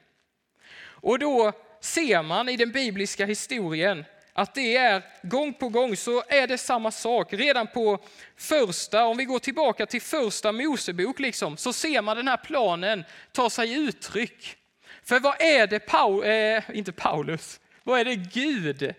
Och 0.83 1.19
då 1.19 1.51
ser 1.81 2.23
man 2.23 2.49
i 2.49 2.57
den 2.57 2.71
bibliska 2.71 3.25
historien 3.25 4.05
att 4.33 4.55
det 4.55 4.77
är 4.77 5.03
gång 5.23 5.53
på 5.53 5.69
gång 5.69 5.95
så 5.95 6.23
är 6.27 6.47
det 6.47 6.57
samma 6.57 6.91
sak. 6.91 7.33
Redan 7.33 7.67
på 7.67 7.99
första, 8.37 9.05
om 9.05 9.17
vi 9.17 9.25
går 9.25 9.39
tillbaka 9.39 9.85
till 9.85 10.01
första 10.01 10.51
Mosebok, 10.51 11.19
liksom, 11.19 11.57
så 11.57 11.73
ser 11.73 12.01
man 12.01 12.17
den 12.17 12.27
här 12.27 12.37
planen 12.37 13.03
ta 13.31 13.49
sig 13.49 13.73
uttryck. 13.73 14.57
För 15.03 15.19
vad 15.19 15.41
är 15.41 15.67
det, 15.67 15.79
Paul, 15.79 16.23
eh, 16.23 16.77
inte 16.77 16.91
Paulus, 16.91 17.59
vad 17.83 17.99
är 17.99 18.05
det 18.05 18.15
Gud 18.15 18.95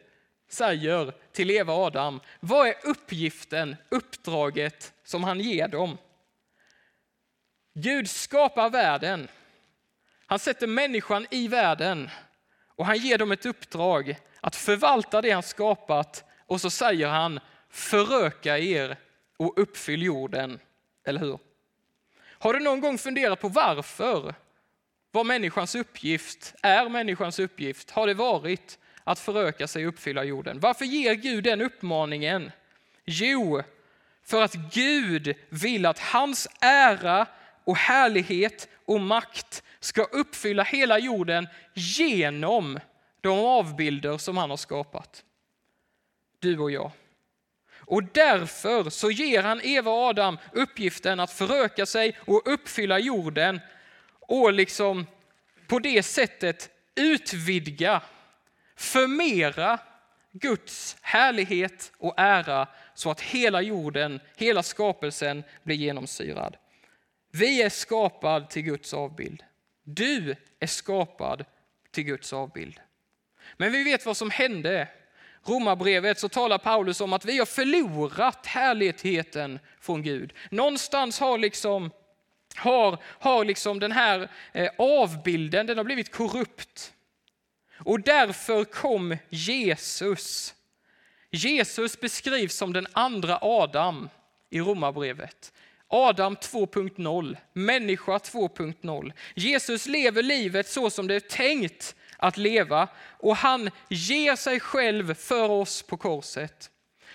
säger 0.48 1.12
till 1.32 1.50
Eva 1.50 1.72
och 1.72 1.84
Adam? 1.84 2.20
Vad 2.40 2.68
är 2.68 2.74
uppgiften, 2.82 3.76
uppdraget 3.88 4.92
som 5.04 5.24
han 5.24 5.40
ger 5.40 5.68
dem? 5.68 5.98
Gud 7.74 8.10
skapar 8.10 8.70
världen. 8.70 9.28
Han 10.26 10.38
sätter 10.38 10.66
människan 10.66 11.26
i 11.30 11.48
världen 11.48 12.10
och 12.66 12.86
han 12.86 12.98
ger 12.98 13.18
dem 13.18 13.32
ett 13.32 13.46
uppdrag 13.46 14.16
att 14.40 14.56
förvalta 14.56 15.22
det 15.22 15.30
han 15.30 15.42
skapat 15.42 16.24
och 16.46 16.60
så 16.60 16.70
säger 16.70 17.08
han 17.08 17.40
föröka 17.70 18.58
er 18.58 18.96
och 19.36 19.58
uppfyll 19.58 20.02
jorden. 20.02 20.58
Eller 21.04 21.20
hur? 21.20 21.38
Har 22.22 22.52
du 22.54 22.60
någon 22.60 22.80
gång 22.80 22.98
funderat 22.98 23.40
på 23.40 23.48
varför? 23.48 24.34
Vad 25.14 25.26
människans 25.26 25.74
uppgift 25.74 26.54
är 26.62 26.88
människans 26.88 27.38
uppgift? 27.38 27.90
Har 27.90 28.06
det 28.06 28.14
varit 28.14 28.78
att 29.04 29.18
föröka 29.18 29.66
sig 29.68 29.86
och 29.86 29.92
uppfylla 29.92 30.24
jorden? 30.24 30.60
Varför 30.60 30.84
ger 30.84 31.14
Gud 31.14 31.44
den 31.44 31.60
uppmaningen? 31.60 32.50
Jo, 33.04 33.62
för 34.24 34.42
att 34.42 34.54
Gud 34.54 35.34
vill 35.48 35.86
att 35.86 35.98
hans 35.98 36.48
ära 36.60 37.26
och 37.64 37.76
härlighet 37.76 38.68
och 38.84 39.00
makt 39.00 39.62
ska 39.80 40.02
uppfylla 40.02 40.62
hela 40.62 40.98
jorden 40.98 41.48
genom 41.74 42.80
de 43.20 43.38
avbilder 43.38 44.18
som 44.18 44.36
han 44.36 44.50
har 44.50 44.56
skapat. 44.56 45.24
Du 46.38 46.58
och 46.58 46.70
jag. 46.70 46.90
Och 47.78 48.02
därför 48.04 48.90
så 48.90 49.10
ger 49.10 49.42
han 49.42 49.60
Eva 49.64 49.90
och 49.90 49.98
Adam 49.98 50.38
uppgiften 50.52 51.20
att 51.20 51.32
föröka 51.32 51.86
sig 51.86 52.16
och 52.18 52.42
uppfylla 52.44 52.98
jorden 52.98 53.60
och 54.28 54.52
liksom 54.52 55.06
på 55.66 55.78
det 55.78 56.02
sättet 56.02 56.70
utvidga, 56.94 58.02
förmera 58.76 59.78
Guds 60.32 60.96
härlighet 61.00 61.92
och 61.98 62.14
ära 62.16 62.68
så 62.94 63.10
att 63.10 63.20
hela 63.20 63.62
jorden, 63.62 64.20
hela 64.36 64.62
skapelsen 64.62 65.44
blir 65.62 65.76
genomsyrad. 65.76 66.56
Vi 67.30 67.62
är 67.62 67.68
skapad 67.68 68.50
till 68.50 68.62
Guds 68.62 68.94
avbild. 68.94 69.42
Du 69.84 70.36
är 70.60 70.66
skapad 70.66 71.44
till 71.90 72.04
Guds 72.04 72.32
avbild. 72.32 72.80
Men 73.56 73.72
vi 73.72 73.82
vet 73.82 74.06
vad 74.06 74.16
som 74.16 74.30
hände. 74.30 74.88
Romarbrevet 75.44 76.18
så 76.18 76.28
talar 76.28 76.58
Paulus 76.58 77.00
om 77.00 77.12
att 77.12 77.24
vi 77.24 77.38
har 77.38 77.46
förlorat 77.46 78.46
härligheten 78.46 79.58
från 79.80 80.02
Gud. 80.02 80.32
Någonstans 80.50 81.20
har 81.20 81.38
liksom, 81.38 81.90
har, 82.56 82.98
har 83.04 83.44
liksom 83.44 83.80
den 83.80 83.92
här 83.92 84.28
eh, 84.52 84.70
avbilden 84.78 85.66
den 85.66 85.76
har 85.76 85.84
blivit 85.84 86.12
korrupt. 86.12 86.92
Och 87.76 88.00
därför 88.00 88.64
kom 88.64 89.16
Jesus. 89.30 90.54
Jesus 91.30 92.00
beskrivs 92.00 92.56
som 92.56 92.72
den 92.72 92.86
andra 92.92 93.38
Adam 93.40 94.08
i 94.50 94.60
Romarbrevet. 94.60 95.52
Adam 95.88 96.36
2.0, 96.36 97.36
människa 97.52 98.18
2.0. 98.18 99.12
Jesus 99.34 99.86
lever 99.86 100.22
livet 100.22 100.68
så 100.68 100.90
som 100.90 101.06
det 101.08 101.14
är 101.14 101.20
tänkt 101.20 101.94
att 102.16 102.36
leva 102.36 102.88
och 103.18 103.36
han 103.36 103.70
ger 103.88 104.36
sig 104.36 104.60
själv 104.60 105.14
för 105.14 105.48
oss 105.48 105.82
på 105.82 105.96
korset. 105.96 106.70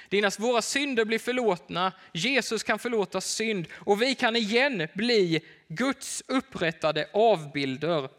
Dina, 0.09 0.31
våra 0.39 0.61
synder 0.61 1.05
blir 1.05 1.19
förlåtna, 1.19 1.93
Jesus 2.13 2.63
kan 2.63 2.79
förlåta 2.79 3.21
synd 3.21 3.67
och 3.73 4.01
vi 4.01 4.15
kan 4.15 4.35
igen 4.35 4.87
bli 4.93 5.41
Guds 5.67 6.23
upprättade 6.27 7.09
avbilder 7.13 8.09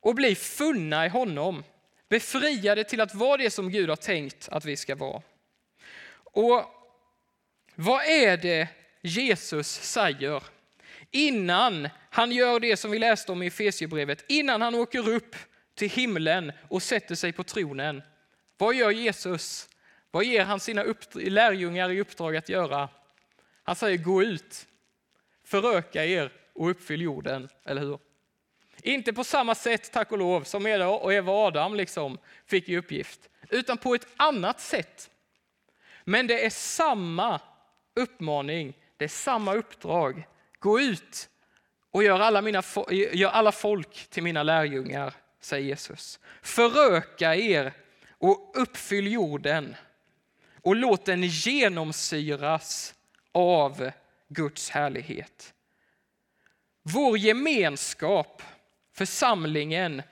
och 0.00 0.14
bli 0.14 0.34
funna 0.34 1.06
i 1.06 1.08
honom. 1.08 1.64
Befriade 2.08 2.84
till 2.84 3.00
att 3.00 3.14
vara 3.14 3.36
det 3.36 3.50
som 3.50 3.70
Gud 3.70 3.88
har 3.88 3.96
tänkt 3.96 4.48
att 4.48 4.64
vi 4.64 4.76
ska 4.76 4.94
vara. 4.94 5.22
Och 6.14 6.64
vad 7.74 8.04
är 8.04 8.36
det 8.36 8.68
Jesus 9.02 9.68
säger 9.68 10.42
innan 11.10 11.88
han 12.10 12.32
gör 12.32 12.60
det 12.60 12.76
som 12.76 12.90
vi 12.90 12.98
läste 12.98 13.32
om 13.32 13.42
i 13.42 13.46
Efesierbrevet, 13.46 14.24
innan 14.28 14.62
han 14.62 14.74
åker 14.74 15.08
upp 15.08 15.36
till 15.74 15.90
himlen 15.90 16.52
och 16.68 16.82
sätter 16.82 17.14
sig 17.14 17.32
på 17.32 17.44
tronen. 17.44 18.02
Vad 18.58 18.74
gör 18.74 18.90
Jesus? 18.90 19.68
Vad 20.10 20.24
ger 20.24 20.44
han 20.44 20.60
sina 20.60 20.84
lärjungar 21.14 21.90
i 21.90 22.00
uppdrag 22.00 22.36
att 22.36 22.48
göra? 22.48 22.88
Han 23.62 23.76
säger 23.76 23.98
gå 23.98 24.22
ut, 24.22 24.66
föröka 25.44 26.04
er 26.04 26.32
och 26.52 26.70
uppfyll 26.70 27.00
jorden, 27.00 27.48
eller 27.64 27.80
hur? 27.80 27.98
Inte 28.82 29.12
på 29.12 29.24
samma 29.24 29.54
sätt, 29.54 29.92
tack 29.92 30.12
och 30.12 30.18
lov, 30.18 30.42
som 30.42 30.66
Eva 30.66 30.86
och 30.86 31.28
Adam 31.28 31.74
liksom 31.74 32.18
fick 32.46 32.68
i 32.68 32.76
uppgift, 32.76 33.28
utan 33.50 33.78
på 33.78 33.94
ett 33.94 34.06
annat 34.16 34.60
sätt. 34.60 35.10
Men 36.04 36.26
det 36.26 36.44
är 36.44 36.50
samma 36.50 37.40
uppmaning, 37.94 38.76
det 38.96 39.04
är 39.04 39.08
samma 39.08 39.54
uppdrag. 39.54 40.26
Gå 40.58 40.80
ut 40.80 41.28
och 41.90 42.02
gör 42.02 42.20
alla, 42.20 42.42
mina, 42.42 42.62
gör 42.90 43.30
alla 43.30 43.52
folk 43.52 44.06
till 44.10 44.22
mina 44.22 44.42
lärjungar 44.42 45.14
säger 45.40 45.68
Jesus. 45.68 46.20
Föröka 46.42 47.34
er 47.34 47.72
och 48.10 48.52
uppfyll 48.54 49.12
jorden 49.12 49.76
och 50.68 50.76
låt 50.76 51.04
den 51.04 51.22
genomsyras 51.22 52.94
av 53.32 53.90
Guds 54.28 54.70
härlighet. 54.70 55.54
Vår 56.82 57.18
gemenskap, 57.18 58.42
församlingen, 58.94 60.02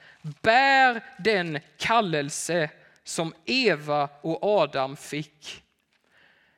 bär 0.43 1.01
den 1.19 1.61
kallelse 1.77 2.71
som 3.05 3.35
Eva 3.45 4.09
och 4.23 4.45
Adam 4.45 4.97
fick. 4.97 5.63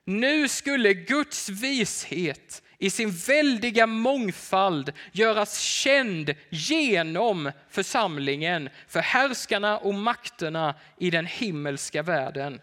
Nu 0.05 0.49
skulle 0.49 0.95
Guds 0.95 1.49
vishet 1.49 2.63
i 2.79 2.91
sin 2.91 3.11
väldiga 3.11 3.87
mångfald 3.87 4.93
göras 5.13 5.61
känd 5.61 6.35
genom 6.49 7.53
församlingen 7.71 8.69
för 8.89 9.01
härskarna 9.01 9.79
och 9.79 9.95
makterna 9.95 10.75
i 10.99 11.11
den 11.11 11.27
himmelska 11.27 12.03
världen. 12.03 12.61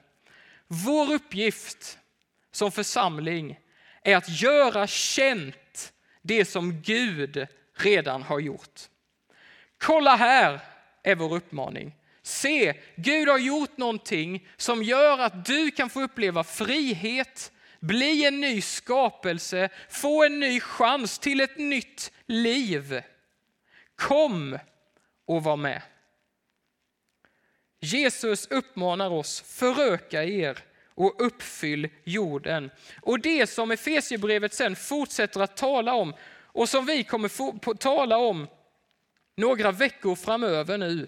Vår 0.67 1.13
uppgift 1.13 1.97
som 2.51 2.71
församling 2.71 3.59
är 4.03 4.15
att 4.15 4.41
göra 4.41 4.87
känt 4.87 5.93
det 6.21 6.45
som 6.45 6.81
Gud 6.81 7.47
redan 7.73 8.23
har 8.23 8.39
gjort. 8.39 8.81
Kolla 9.77 10.15
här 10.15 10.59
är 11.03 11.15
vår 11.15 11.35
uppmaning. 11.35 11.95
Se, 12.21 12.73
Gud 12.95 13.27
har 13.27 13.37
gjort 13.37 13.77
någonting 13.77 14.47
som 14.57 14.83
gör 14.83 15.19
att 15.19 15.45
du 15.45 15.71
kan 15.71 15.89
få 15.89 16.01
uppleva 16.01 16.43
frihet, 16.43 17.51
bli 17.79 18.25
en 18.25 18.41
ny 18.41 18.61
skapelse, 18.61 19.69
få 19.89 20.23
en 20.23 20.39
ny 20.39 20.59
chans 20.59 21.19
till 21.19 21.41
ett 21.41 21.57
nytt 21.57 22.11
liv. 22.25 23.01
Kom 23.95 24.59
och 25.25 25.43
var 25.43 25.57
med. 25.57 25.81
Jesus 27.79 28.47
uppmanar 28.47 29.09
oss, 29.09 29.41
föröka 29.41 30.23
er 30.23 30.57
och 30.95 31.25
uppfyll 31.25 31.89
jorden. 32.03 32.71
Och 33.01 33.19
det 33.19 33.47
som 33.47 33.71
Efesierbrevet 33.71 34.53
sen 34.53 34.75
fortsätter 34.75 35.41
att 35.41 35.57
tala 35.57 35.93
om 35.93 36.13
och 36.31 36.69
som 36.69 36.85
vi 36.85 37.03
kommer 37.03 37.29
få 37.29 37.73
tala 37.73 38.17
om 38.17 38.47
några 39.37 39.71
veckor 39.71 40.15
framöver 40.15 40.77
nu, 40.77 41.07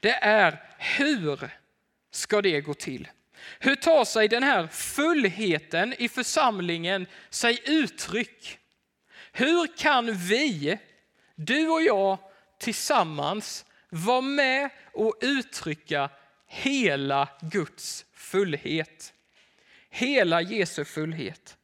det 0.00 0.14
är 0.14 0.62
hur 0.78 1.50
ska 2.10 2.42
det 2.42 2.60
gå 2.60 2.74
till? 2.74 3.08
Hur 3.58 3.74
tar 3.74 4.04
sig 4.04 4.28
den 4.28 4.42
här 4.42 4.66
fullheten 4.66 5.94
i 5.98 6.08
församlingen 6.08 7.06
sig 7.30 7.62
uttryck? 7.64 8.58
Hur 9.32 9.76
kan 9.76 10.12
vi, 10.12 10.78
du 11.34 11.68
och 11.68 11.82
jag 11.82 12.18
tillsammans, 12.58 13.64
vara 13.90 14.20
med 14.20 14.70
och 14.92 15.14
uttrycka 15.20 16.10
hela 16.46 17.28
Guds 17.40 18.04
fullhet? 18.12 19.12
Hela 19.90 20.42
Jesu 20.42 20.84
fullhet. 20.84 21.56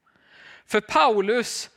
För 0.66 0.80
Paulus, 0.80 1.70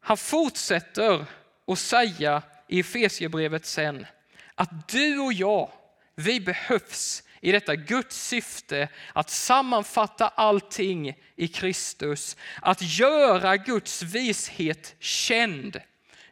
han 0.00 0.16
fortsätter 0.16 1.24
att 1.66 1.78
säga 1.78 2.42
i 2.68 2.80
Efesierbrevet 2.80 3.66
sen 3.66 4.06
att 4.54 4.88
du 4.88 5.18
och 5.18 5.32
jag, 5.32 5.72
vi 6.14 6.40
behövs 6.40 7.22
i 7.40 7.52
detta 7.52 7.76
Guds 7.76 8.26
syfte 8.28 8.88
att 9.12 9.30
sammanfatta 9.30 10.28
allting 10.28 11.14
i 11.36 11.48
Kristus, 11.48 12.36
att 12.62 12.82
göra 12.82 13.56
Guds 13.56 14.02
vishet 14.02 14.94
känd. 14.98 15.80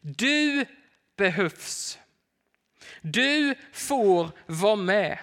Du 0.00 0.64
behövs. 1.16 1.98
Du 3.12 3.54
får 3.72 4.30
vara 4.46 4.76
med. 4.76 5.18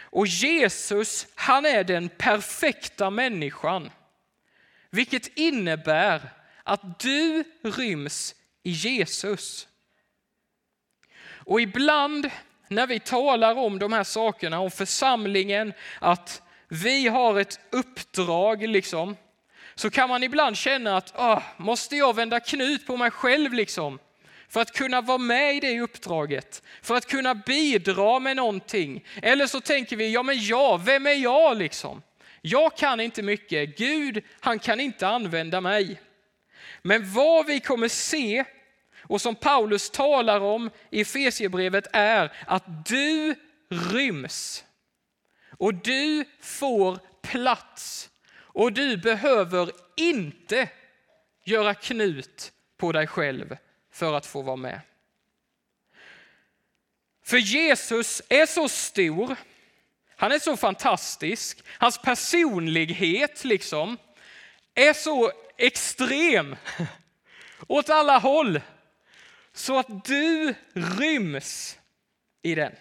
Och 0.00 0.26
Jesus, 0.26 1.26
han 1.34 1.66
är 1.66 1.84
den 1.84 2.08
perfekta 2.08 3.10
människan. 3.10 3.90
Vilket 4.90 5.38
innebär 5.38 6.20
att 6.62 7.00
du 7.00 7.44
ryms 7.62 8.34
i 8.62 8.70
Jesus. 8.70 9.68
Och 11.48 11.60
ibland 11.60 12.30
när 12.68 12.86
vi 12.86 13.00
talar 13.00 13.58
om 13.58 13.78
de 13.78 13.92
här 13.92 14.04
sakerna, 14.04 14.60
om 14.60 14.70
församlingen, 14.70 15.72
att 16.00 16.42
vi 16.68 17.08
har 17.08 17.40
ett 17.40 17.60
uppdrag, 17.70 18.68
liksom, 18.68 19.16
så 19.74 19.90
kan 19.90 20.08
man 20.08 20.22
ibland 20.22 20.56
känna 20.56 20.96
att 20.96 21.12
ah, 21.16 21.42
måste 21.56 21.96
jag 21.96 22.16
vända 22.16 22.40
knut 22.40 22.86
på 22.86 22.96
mig 22.96 23.10
själv 23.10 23.52
liksom? 23.52 23.98
För 24.48 24.60
att 24.60 24.72
kunna 24.72 25.00
vara 25.00 25.18
med 25.18 25.56
i 25.56 25.60
det 25.60 25.80
uppdraget, 25.80 26.62
för 26.82 26.94
att 26.94 27.06
kunna 27.06 27.34
bidra 27.34 28.18
med 28.18 28.36
någonting. 28.36 29.04
Eller 29.22 29.46
så 29.46 29.60
tänker 29.60 29.96
vi, 29.96 30.12
ja 30.12 30.22
men 30.22 30.44
jag, 30.44 30.84
vem 30.84 31.06
är 31.06 31.14
jag 31.14 31.56
liksom? 31.56 32.02
Jag 32.42 32.76
kan 32.76 33.00
inte 33.00 33.22
mycket, 33.22 33.78
Gud 33.78 34.24
han 34.40 34.58
kan 34.58 34.80
inte 34.80 35.08
använda 35.08 35.60
mig. 35.60 36.00
Men 36.82 37.12
vad 37.12 37.46
vi 37.46 37.60
kommer 37.60 37.88
se 37.88 38.44
och 39.02 39.20
som 39.20 39.34
Paulus 39.34 39.90
talar 39.90 40.40
om 40.40 40.70
i 40.90 41.00
Efesierbrevet, 41.00 41.86
är 41.92 42.32
att 42.46 42.86
du 42.86 43.34
ryms 43.70 44.64
och 45.58 45.74
du 45.74 46.24
får 46.40 46.98
plats 47.22 48.10
och 48.36 48.72
du 48.72 48.96
behöver 48.96 49.70
inte 49.96 50.68
göra 51.44 51.74
knut 51.74 52.52
på 52.76 52.92
dig 52.92 53.06
själv 53.06 53.56
för 53.98 54.14
att 54.14 54.26
få 54.26 54.42
vara 54.42 54.56
med. 54.56 54.80
För 57.24 57.36
Jesus 57.36 58.22
är 58.28 58.46
så 58.46 58.68
stor, 58.68 59.36
han 60.16 60.32
är 60.32 60.38
så 60.38 60.56
fantastisk, 60.56 61.64
hans 61.78 61.98
personlighet 62.02 63.44
liksom 63.44 63.98
är 64.74 64.92
så 64.92 65.32
extrem 65.56 66.56
åt 67.66 67.90
alla 67.90 68.18
håll 68.18 68.60
så 69.52 69.78
att 69.78 70.04
du 70.04 70.54
ryms 70.72 71.78
i 72.42 72.54
den. 72.54 72.72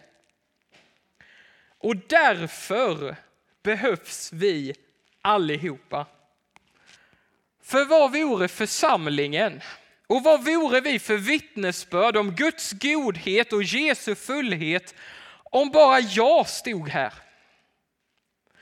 Och 1.77 1.95
därför 1.97 3.15
behövs 3.63 4.33
vi 4.33 4.75
allihopa. 5.21 6.05
För 7.61 7.85
vad 7.85 8.11
vore 8.11 8.47
församlingen? 8.47 9.61
Och 10.07 10.23
vad 10.23 10.45
vore 10.45 10.81
vi 10.81 10.99
för 10.99 11.17
vittnesbörd 11.17 12.17
om 12.17 12.31
Guds 12.31 12.71
godhet 12.71 13.53
och 13.53 13.63
Jesu 13.63 14.15
fullhet 14.15 14.95
om 15.43 15.69
bara 15.69 15.99
jag 15.99 16.49
stod 16.49 16.89
här? 16.89 17.13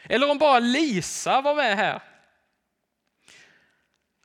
Eller 0.03 0.29
om 0.29 0.37
bara 0.37 0.59
Lisa 0.59 1.41
var 1.41 1.55
med 1.55 1.77
här? 1.77 2.01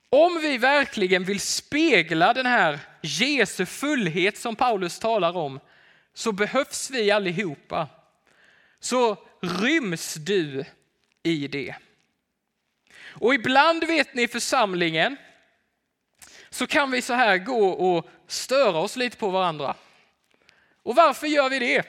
Om 0.09 0.41
vi 0.43 0.59
verkligen 0.59 1.25
vill 1.25 1.41
spegla 1.41 2.33
den 2.33 2.47
här 2.47 2.79
Jesu 3.01 3.67
fullhet 3.67 4.39
som 4.39 4.57
Paulus 4.57 4.99
talar 4.99 5.37
om, 5.37 5.61
så 6.15 6.33
behövs 6.33 6.91
vi 6.91 7.11
allihopa. 7.11 7.89
Så 8.81 9.17
ryms 9.41 10.15
du 10.15 10.65
i 11.23 11.49
det. 11.49 11.75
Och 13.03 13.35
ibland 13.35 13.85
vet 13.85 14.15
ni 14.15 14.23
i 14.23 14.29
församlingen, 14.29 15.17
så 16.51 16.67
kan 16.67 16.91
vi 16.91 17.03
så 17.03 17.15
här 17.15 17.39
gå 17.39 17.69
och 17.69 18.09
störa 18.27 18.79
oss 18.79 18.97
lite 18.97 19.17
på 19.17 19.31
varandra. 19.31 19.75
Och 20.83 20.97
varför 20.97 21.27
gör 21.27 21.51
vi 21.51 21.59
det? 21.59 21.87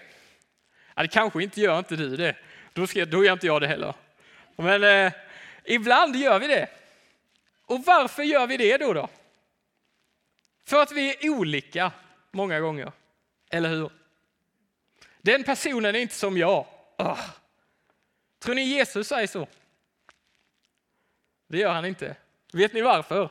Ja, 0.95 1.01
det 1.01 1.07
kanske 1.07 1.43
inte 1.43 1.61
gör 1.61 1.79
inte 1.79 1.95
du 1.95 2.17
det. 2.17 2.35
Då, 2.73 2.87
ska, 2.87 3.05
då 3.05 3.25
gör 3.25 3.33
inte 3.33 3.47
jag 3.47 3.61
det 3.61 3.67
heller. 3.67 3.93
Men 4.55 4.83
eh, 4.83 5.13
ibland 5.63 6.15
gör 6.15 6.39
vi 6.39 6.47
det. 6.47 6.69
Och 7.65 7.85
varför 7.85 8.23
gör 8.23 8.47
vi 8.47 8.57
det 8.57 8.77
då? 8.77 8.93
då? 8.93 9.09
För 10.65 10.81
att 10.81 10.91
vi 10.91 11.09
är 11.09 11.29
olika 11.29 11.91
många 12.31 12.59
gånger, 12.59 12.91
eller 13.49 13.69
hur? 13.69 13.91
Den 15.21 15.43
personen 15.43 15.95
är 15.95 15.99
inte 15.99 16.15
som 16.15 16.37
jag. 16.37 16.65
Ugh. 16.99 17.19
Tror 18.39 18.55
ni 18.55 18.61
Jesus 18.61 19.07
säger 19.07 19.27
så? 19.27 19.47
Det 21.47 21.57
gör 21.57 21.73
han 21.73 21.85
inte. 21.85 22.15
Vet 22.53 22.73
ni 22.73 22.81
varför? 22.81 23.29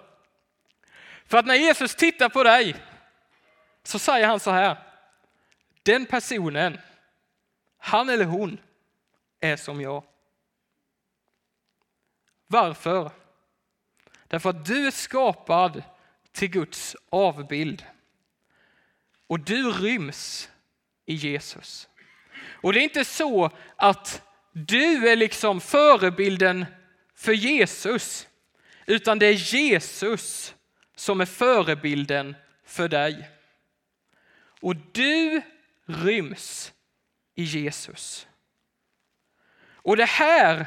För 1.31 1.39
att 1.39 1.47
när 1.47 1.55
Jesus 1.55 1.95
tittar 1.95 2.29
på 2.29 2.43
dig 2.43 2.77
så 3.83 3.99
säger 3.99 4.27
han 4.27 4.41
så 4.41 4.51
här. 4.51 4.77
Den 5.83 6.07
personen, 6.07 6.79
han 7.79 8.09
eller 8.09 8.25
hon, 8.25 8.61
är 9.41 9.57
som 9.57 9.81
jag. 9.81 10.05
Varför? 12.47 13.11
Därför 14.29 14.51
att 14.51 14.67
du 14.67 14.87
är 14.87 14.91
skapad 14.91 15.83
till 16.33 16.51
Guds 16.51 16.97
avbild. 17.11 17.85
Och 19.27 19.41
du 19.41 19.71
ryms 19.73 20.51
i 21.07 21.15
Jesus. 21.15 21.89
Och 22.43 22.73
det 22.73 22.81
är 22.81 22.85
inte 22.85 23.05
så 23.05 23.51
att 23.77 24.23
du 24.53 25.09
är 25.09 25.17
liksom 25.17 25.61
förebilden 25.61 26.67
för 27.15 27.33
Jesus, 27.33 28.29
utan 28.87 29.19
det 29.19 29.27
är 29.27 29.55
Jesus 29.55 30.55
som 30.97 31.21
är 31.21 31.27
förebilden 31.27 32.37
för 32.65 32.89
dig. 32.89 33.31
Och 34.61 34.77
du 34.93 35.43
ryms 35.87 36.73
i 37.35 37.43
Jesus. 37.43 38.27
Och 39.83 39.97
det 39.97 40.09
här, 40.09 40.67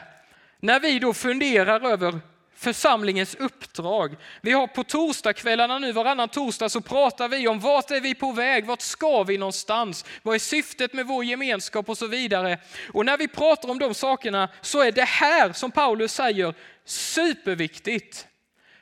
när 0.60 0.80
vi 0.80 1.00
då 1.00 1.14
funderar 1.14 1.92
över 1.92 2.20
församlingens 2.56 3.36
uppdrag. 3.36 4.16
Vi 4.42 4.52
har 4.52 4.68
på 4.68 4.84
torsdagskvällarna 4.84 5.80
nu, 5.80 5.92
varannan 5.92 6.30
torsdag 6.30 6.70
så 6.70 6.82
pratar 6.82 7.28
vi 7.28 7.48
om 7.48 7.60
vart 7.60 7.92
är 7.92 8.02
vi 8.02 8.16
på 8.16 8.32
väg, 8.32 8.66
vart 8.66 8.82
ska 8.82 9.24
vi 9.24 9.38
någonstans, 9.38 10.06
vad 10.22 10.36
är 10.36 10.40
syftet 10.40 10.94
med 10.94 11.08
vår 11.08 11.24
gemenskap 11.24 11.90
och 11.90 11.98
så 11.98 12.08
vidare. 12.08 12.60
Och 12.94 13.06
när 13.06 13.18
vi 13.18 13.28
pratar 13.28 13.70
om 13.70 13.80
de 13.80 13.94
sakerna 13.94 14.50
så 14.62 14.82
är 14.82 14.92
det 14.92 15.04
här 15.04 15.54
som 15.54 15.72
Paulus 15.72 16.14
säger 16.14 16.54
superviktigt. 16.86 18.28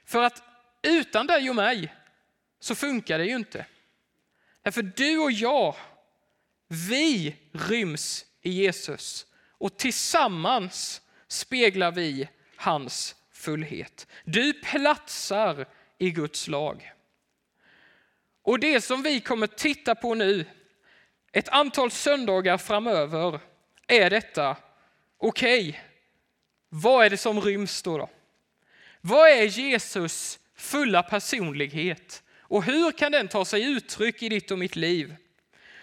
För 0.05 0.23
att 0.23 0.43
utan 0.81 1.27
dig 1.27 1.49
och 1.49 1.55
mig 1.55 1.95
så 2.59 2.75
funkar 2.75 3.17
det 3.17 3.25
ju 3.25 3.35
inte. 3.35 3.65
Därför 4.61 4.81
du 4.81 5.17
och 5.17 5.31
jag, 5.31 5.75
vi 6.67 7.35
ryms 7.51 8.25
i 8.41 8.49
Jesus 8.49 9.25
och 9.51 9.77
tillsammans 9.77 11.01
speglar 11.27 11.91
vi 11.91 12.29
hans 12.55 13.15
fullhet. 13.31 14.07
Du 14.25 14.53
platsar 14.53 15.65
i 15.97 16.11
Guds 16.11 16.47
lag. 16.47 16.93
Och 18.43 18.59
det 18.59 18.81
som 18.81 19.01
vi 19.01 19.19
kommer 19.19 19.47
titta 19.47 19.95
på 19.95 20.15
nu, 20.15 20.45
ett 21.31 21.49
antal 21.49 21.91
söndagar 21.91 22.57
framöver, 22.57 23.39
är 23.87 24.09
detta. 24.09 24.57
Okej, 25.17 25.69
okay, 25.69 25.81
vad 26.69 27.05
är 27.05 27.09
det 27.09 27.17
som 27.17 27.41
ryms 27.41 27.81
då, 27.81 27.97
då? 27.97 28.09
Vad 29.01 29.29
är 29.29 29.43
Jesus 29.43 30.39
fulla 30.61 31.03
personlighet? 31.03 32.23
Och 32.39 32.63
hur 32.63 32.91
kan 32.91 33.11
den 33.11 33.27
ta 33.27 33.45
sig 33.45 33.63
uttryck 33.63 34.23
i 34.23 34.29
ditt 34.29 34.51
och 34.51 34.59
mitt 34.59 34.75
liv? 34.75 35.15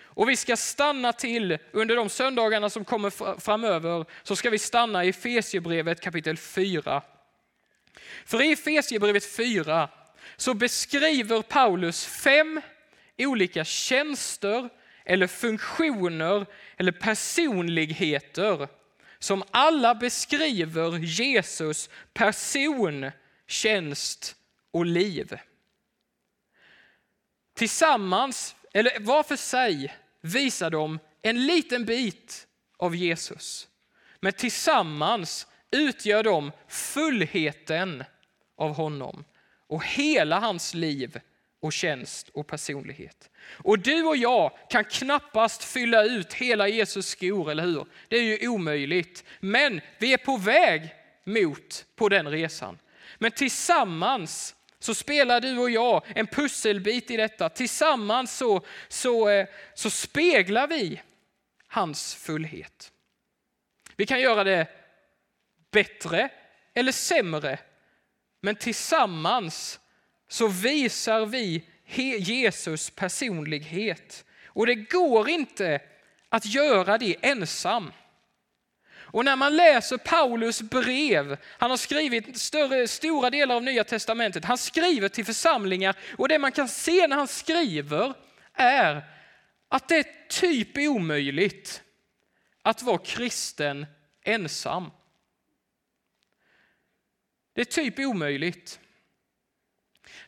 Och 0.01 0.29
vi 0.29 0.37
ska 0.37 0.57
stanna 0.57 1.12
till, 1.12 1.59
under 1.73 1.97
de 1.97 2.09
söndagarna 2.09 2.71
som 2.71 2.85
kommer 2.85 3.41
framöver, 3.41 4.05
så 4.23 4.37
ska 4.37 4.51
vi 4.51 4.59
stanna 4.59 5.05
i 5.05 5.09
Efesiebrevet 5.09 6.01
kapitel 6.01 6.37
4. 6.37 7.03
För 8.25 8.43
i 8.43 8.53
Efesiebrevet 8.53 9.25
4 9.25 9.88
så 10.37 10.55
beskriver 10.55 11.43
Paulus 11.43 12.07
fem 12.07 12.61
olika 13.19 13.64
tjänster 13.64 14.69
eller 15.05 15.27
funktioner 15.27 16.47
eller 16.77 16.93
personligheter 16.93 18.69
som 19.19 19.43
alla 19.51 19.95
beskriver 19.95 20.99
Jesus 20.99 21.91
person, 22.14 23.11
tjänst 23.47 24.38
och 24.70 24.87
liv. 24.87 25.38
Tillsammans, 27.54 28.57
eller 28.72 29.00
var 29.00 29.22
för 29.22 29.37
sig, 29.37 29.94
visar 30.20 30.70
de 30.70 30.98
en 31.22 31.46
liten 31.46 31.85
bit 31.85 32.46
av 32.76 32.96
Jesus. 32.96 33.68
Men 34.20 34.33
tillsammans 34.33 35.46
utgör 35.70 36.22
de 36.22 36.52
fullheten 36.68 38.04
av 38.57 38.74
honom 38.74 39.24
och 39.66 39.85
hela 39.85 40.40
hans 40.40 40.74
liv 40.74 41.20
och 41.61 41.72
tjänst 41.72 42.28
och 42.28 42.46
personlighet. 42.46 43.31
Och 43.50 43.78
du 43.78 44.02
och 44.02 44.16
jag 44.16 44.59
kan 44.70 44.85
knappast 44.85 45.64
fylla 45.64 46.04
ut 46.04 46.33
hela 46.33 46.68
Jesus 46.68 47.07
skor, 47.07 47.50
eller 47.50 47.62
hur? 47.62 47.87
Det 48.09 48.16
är 48.16 48.22
ju 48.22 48.48
omöjligt. 48.48 49.24
Men 49.40 49.81
vi 49.98 50.12
är 50.12 50.18
på 50.18 50.37
väg 50.37 50.94
mot 51.24 51.87
på 51.96 52.09
den 52.09 52.31
resan. 52.31 52.78
Men 53.18 53.31
tillsammans 53.31 54.54
så 54.79 54.95
spelar 54.95 55.41
du 55.41 55.59
och 55.59 55.71
jag 55.71 56.03
en 56.14 56.27
pusselbit 56.27 57.11
i 57.11 57.17
detta. 57.17 57.49
Tillsammans 57.49 58.37
så, 58.37 58.64
så, 58.88 59.29
eh, 59.29 59.47
så 59.75 59.91
speglar 59.91 60.67
vi 60.67 61.01
hans 61.67 62.14
fullhet. 62.14 62.93
Vi 63.97 64.07
kan 64.07 64.21
göra 64.21 64.45
det 64.45 64.67
bättre 65.71 66.29
eller 66.75 66.93
sämre, 66.93 67.59
men 68.41 68.57
tillsammans 68.57 69.81
så 70.29 70.49
visar 70.49 71.27
vi 71.27 71.64
Jesus 72.19 72.91
personlighet. 72.91 74.25
Och 74.47 74.67
det 74.67 74.75
går 74.75 75.29
inte 75.29 75.81
att 76.29 76.47
göra 76.47 76.99
det 76.99 77.17
ensam. 77.23 77.93
Och 79.11 79.25
när 79.25 79.37
man 79.37 79.57
läser 79.57 79.97
Paulus 79.97 80.62
brev, 80.62 81.37
han 81.44 81.71
har 81.71 81.77
skrivit 81.77 82.38
större, 82.38 82.88
stora 82.88 83.31
delar 83.31 83.55
av 83.55 83.62
Nya 83.62 83.85
Testamentet, 83.85 84.44
han 84.44 84.59
skriver 84.59 85.09
till 85.09 85.25
församlingar 85.25 85.97
och 86.18 86.29
det 86.29 86.38
man 86.38 86.53
kan 86.53 86.68
se 86.68 87.07
när 87.07 87.16
han 87.16 87.29
skriver 87.29 88.14
är 88.55 89.05
att 89.68 89.88
det 89.88 89.97
är 89.97 90.29
typ 90.29 90.79
omöjligt 90.79 91.83
att 92.62 92.83
vara 92.83 92.99
kristen 92.99 93.87
ensam. 94.23 94.90
Det 97.53 97.61
är 97.61 97.64
typ 97.64 97.99
omöjligt. 97.99 98.81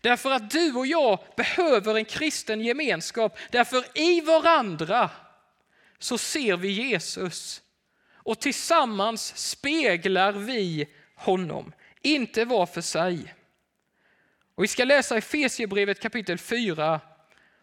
Därför 0.00 0.30
att 0.30 0.50
du 0.50 0.72
och 0.72 0.86
jag 0.86 1.18
behöver 1.36 1.94
en 1.94 2.04
kristen 2.04 2.60
gemenskap. 2.60 3.38
Därför 3.50 3.98
i 3.98 4.20
varandra 4.20 5.10
så 5.98 6.18
ser 6.18 6.56
vi 6.56 6.68
Jesus. 6.68 7.62
Och 8.22 8.40
tillsammans 8.40 9.36
speglar 9.36 10.32
vi 10.32 10.88
honom, 11.14 11.72
inte 12.02 12.44
var 12.44 12.66
för 12.66 12.80
sig. 12.80 13.34
Och 14.54 14.64
vi 14.64 14.68
ska 14.68 14.84
läsa 14.84 15.16
Efesierbrevet 15.16 16.00
kapitel 16.00 16.38
4 16.38 17.00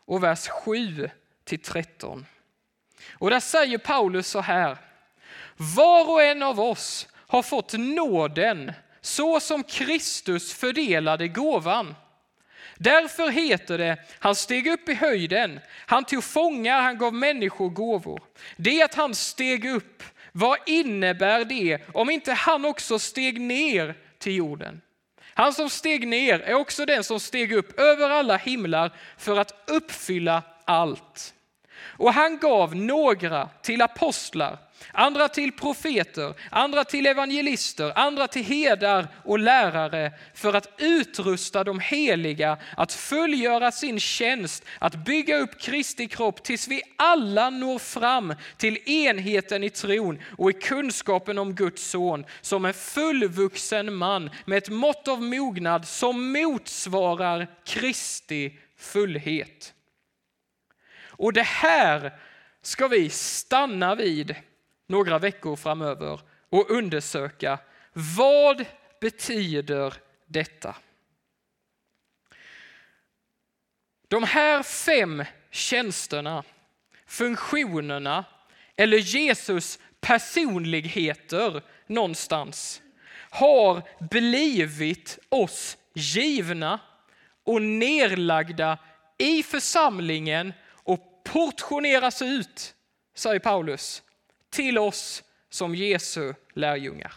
och 0.05 0.23
vers 0.23 0.47
7 0.47 1.09
till 1.43 1.59
13. 1.59 2.25
Och 3.11 3.29
där 3.29 3.39
säger 3.39 3.77
Paulus 3.77 4.27
så 4.27 4.41
här. 4.41 4.77
Var 5.57 6.09
och 6.09 6.23
en 6.23 6.43
av 6.43 6.59
oss 6.59 7.07
har 7.13 7.41
fått 7.41 7.73
nåden 7.73 8.71
så 9.01 9.39
som 9.39 9.63
Kristus 9.63 10.53
fördelade 10.53 11.27
gåvan. 11.27 11.95
Därför 12.77 13.29
heter 13.29 13.77
det, 13.77 13.97
han 14.19 14.35
steg 14.35 14.67
upp 14.67 14.89
i 14.89 14.93
höjden, 14.93 15.59
han 15.85 16.05
tog 16.05 16.23
fångar, 16.23 16.81
han 16.81 16.97
gav 16.97 17.13
människor 17.13 17.69
gåvor. 17.69 18.21
Det 18.55 18.83
att 18.83 18.95
han 18.95 19.15
steg 19.15 19.65
upp, 19.65 20.03
vad 20.37 20.57
innebär 20.65 21.45
det 21.45 21.81
om 21.93 22.09
inte 22.09 22.31
han 22.33 22.65
också 22.65 22.99
steg 22.99 23.41
ner 23.41 23.95
till 24.17 24.35
jorden? 24.35 24.81
Han 25.33 25.53
som 25.53 25.69
steg 25.69 26.07
ner 26.07 26.39
är 26.39 26.53
också 26.53 26.85
den 26.85 27.03
som 27.03 27.19
steg 27.19 27.53
upp 27.53 27.79
över 27.79 28.09
alla 28.09 28.37
himlar 28.37 28.91
för 29.17 29.37
att 29.37 29.63
uppfylla 29.67 30.43
allt. 30.65 31.33
Och 31.89 32.13
han 32.13 32.37
gav 32.37 32.75
några 32.75 33.49
till 33.61 33.81
apostlar, 33.81 34.57
andra 34.91 35.27
till 35.27 35.51
profeter, 35.51 36.33
andra 36.49 36.83
till 36.83 37.05
evangelister, 37.05 37.91
andra 37.95 38.27
till 38.27 38.43
herdar 38.43 39.07
och 39.23 39.39
lärare 39.39 40.11
för 40.33 40.53
att 40.53 40.73
utrusta 40.77 41.63
de 41.63 41.79
heliga 41.79 42.57
att 42.77 42.93
fullgöra 42.93 43.71
sin 43.71 43.99
tjänst, 43.99 44.65
att 44.79 44.95
bygga 44.95 45.37
upp 45.37 45.61
Kristi 45.61 46.07
kropp 46.07 46.43
tills 46.43 46.67
vi 46.67 46.81
alla 46.95 47.49
når 47.49 47.79
fram 47.79 48.33
till 48.57 48.77
enheten 48.89 49.63
i 49.63 49.69
tron 49.69 50.19
och 50.37 50.49
i 50.49 50.53
kunskapen 50.53 51.37
om 51.37 51.55
Guds 51.55 51.89
son 51.89 52.25
som 52.41 52.65
en 52.65 52.73
fullvuxen 52.73 53.93
man 53.93 54.29
med 54.45 54.57
ett 54.57 54.69
mått 54.69 55.07
av 55.07 55.23
mognad 55.23 55.87
som 55.87 56.31
motsvarar 56.31 57.47
Kristi 57.65 58.53
fullhet. 58.77 59.73
Och 61.17 61.33
det 61.33 61.43
här 61.43 62.19
ska 62.61 62.87
vi 62.87 63.09
stanna 63.09 63.95
vid 63.95 64.35
några 64.87 65.19
veckor 65.19 65.55
framöver 65.55 66.19
och 66.49 66.71
undersöka 66.71 67.59
vad 67.93 68.65
betyder 69.01 69.93
detta? 70.25 70.75
De 74.07 74.23
här 74.23 74.63
fem 74.63 75.23
tjänsterna, 75.51 76.43
funktionerna 77.05 78.25
eller 78.75 78.97
Jesus 78.97 79.79
personligheter 80.01 81.61
någonstans 81.87 82.81
har 83.29 83.81
blivit 84.09 85.19
oss 85.29 85.77
givna 85.93 86.79
och 87.43 87.61
nerlagda 87.61 88.77
i 89.17 89.43
församlingen 89.43 90.53
portioneras 91.33 92.21
ut, 92.21 92.75
säger 93.15 93.39
Paulus, 93.39 94.03
till 94.49 94.77
oss 94.77 95.23
som 95.49 95.75
Jesu 95.75 96.33
lärjungar. 96.53 97.13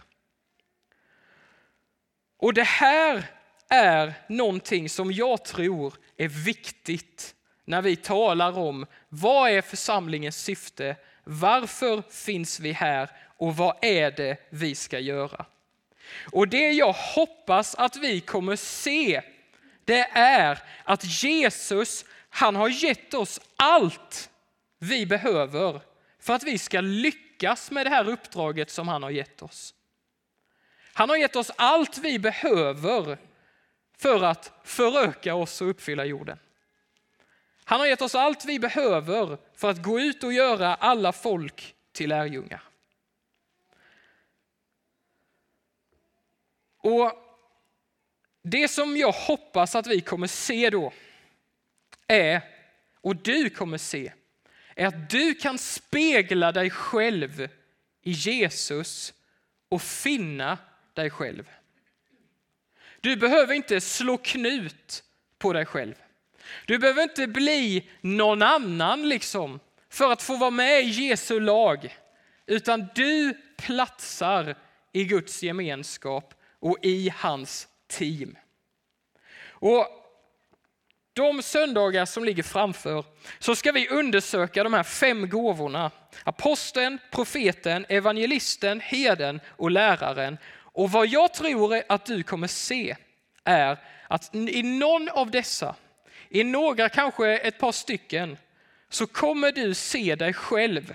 Och 2.37 2.55
det 2.55 2.67
här 2.67 3.25
är 3.69 4.15
någonting 4.29 4.89
som 4.89 5.13
jag 5.13 5.45
tror 5.45 5.95
är 6.17 6.29
viktigt 6.29 7.35
när 7.65 7.83
vi 7.83 7.97
talar 7.97 8.59
om 8.59 8.87
vad 9.09 9.51
är 9.51 9.63
församlingens 9.63 10.43
syfte, 10.43 10.97
varför 11.25 12.03
finns 12.11 12.61
vi 12.61 12.73
här 12.73 13.11
och 13.37 13.57
vad 13.57 13.77
är 13.83 14.11
det 14.11 14.37
vi 14.51 14.75
ska 14.75 14.99
göra? 14.99 15.47
Och 16.33 16.49
det 16.49 16.71
jag 16.71 16.93
hoppas 16.93 17.75
att 17.75 17.97
vi 17.97 18.21
kommer 18.21 18.57
se, 18.57 19.23
det 19.85 20.09
är 20.13 20.59
att 20.85 21.23
Jesus, 21.23 22.05
han 22.31 22.57
har 22.57 22.69
gett 22.69 23.15
oss 23.15 23.41
allt 23.57 24.31
vi 24.79 25.07
behöver 25.07 25.81
för 26.19 26.33
att 26.33 26.43
vi 26.43 26.59
ska 26.59 26.81
lyckas 26.81 27.71
med 27.71 27.87
det 27.87 27.91
här 27.91 28.09
uppdraget 28.09 28.71
som 28.71 28.89
han 28.89 29.03
har 29.03 29.11
gett 29.11 29.43
oss. 29.43 29.75
Han 30.93 31.09
har 31.09 31.17
gett 31.17 31.37
oss 31.37 31.51
allt 31.57 31.99
vi 31.99 32.19
behöver 32.19 33.19
för 33.99 34.23
att 34.23 34.53
föröka 34.65 35.35
oss 35.35 35.61
och 35.61 35.69
uppfylla 35.69 36.05
jorden. 36.05 36.39
Han 37.65 37.81
har 37.81 37.87
gett 37.87 38.03
oss 38.03 38.15
allt 38.15 38.45
vi 38.45 38.59
behöver 38.59 39.39
för 39.55 39.71
att 39.71 39.83
gå 39.83 40.01
ut 40.01 40.25
och 40.25 40.33
göra 40.33 40.75
alla 40.75 41.13
folk 41.13 41.75
till 41.93 42.09
lärjungar. 42.09 42.63
Och 46.83 47.13
Det 48.43 48.69
som 48.69 48.97
jag 48.97 49.13
hoppas 49.13 49.75
att 49.75 49.87
vi 49.87 50.01
kommer 50.01 50.27
se 50.27 50.71
då 50.71 50.93
är, 52.11 52.43
och 53.01 53.17
du 53.17 53.51
kommer 53.51 53.79
se, 53.79 54.13
är 54.77 54.87
att 54.87 55.11
du 55.11 55.35
kan 55.35 55.59
spegla 55.59 56.53
dig 56.53 56.71
själv 56.71 57.49
i 58.03 58.11
Jesus 58.11 59.15
och 59.69 59.83
finna 59.83 60.59
dig 60.95 61.11
själv. 61.11 61.51
Du 63.01 63.17
behöver 63.17 63.55
inte 63.55 63.81
slå 63.81 64.17
knut 64.17 65.05
på 65.39 65.53
dig 65.53 65.67
själv. 65.67 65.95
Du 66.67 66.79
behöver 66.79 67.03
inte 67.03 67.27
bli 67.27 67.89
någon 68.01 68.43
annan 68.43 69.09
liksom 69.09 69.61
för 69.89 70.13
att 70.13 70.23
få 70.23 70.37
vara 70.37 70.51
med 70.51 70.81
i 70.81 70.89
Jesu 70.89 71.41
lag, 71.41 71.97
utan 72.47 72.89
du 72.95 73.35
platsar 73.57 74.57
i 74.93 75.05
Guds 75.05 75.43
gemenskap 75.43 76.35
och 76.61 76.79
i 76.83 77.13
hans 77.17 77.69
team. 77.87 78.39
Och 79.43 80.00
de 81.21 81.43
söndagar 81.43 82.05
som 82.05 82.25
ligger 82.25 82.43
framför 82.43 83.05
så 83.39 83.57
ska 83.57 83.73
vi 83.73 83.89
undersöka 83.89 84.65
de 84.65 84.75
här 84.75 84.83
fem 84.83 85.29
gåvorna. 85.29 85.91
Aposteln, 86.25 86.99
profeten, 87.11 87.87
evangelisten, 87.89 88.81
heden 88.81 89.41
och 89.47 89.71
läraren. 89.71 90.39
Och 90.53 90.91
vad 90.91 91.07
jag 91.07 91.35
tror 91.35 91.83
att 91.89 92.07
du 92.07 92.23
kommer 92.23 92.47
se 92.47 92.97
är 93.45 93.79
att 94.09 94.35
i 94.35 94.63
någon 94.63 95.09
av 95.09 95.31
dessa, 95.31 95.75
i 96.29 96.45
några, 96.45 96.89
kanske 96.89 97.37
ett 97.37 97.59
par 97.59 97.73
stycken, 97.73 98.37
så 98.89 99.07
kommer 99.07 99.53
du 99.53 99.75
se 99.75 100.15
dig 100.15 100.33
själv. 100.33 100.95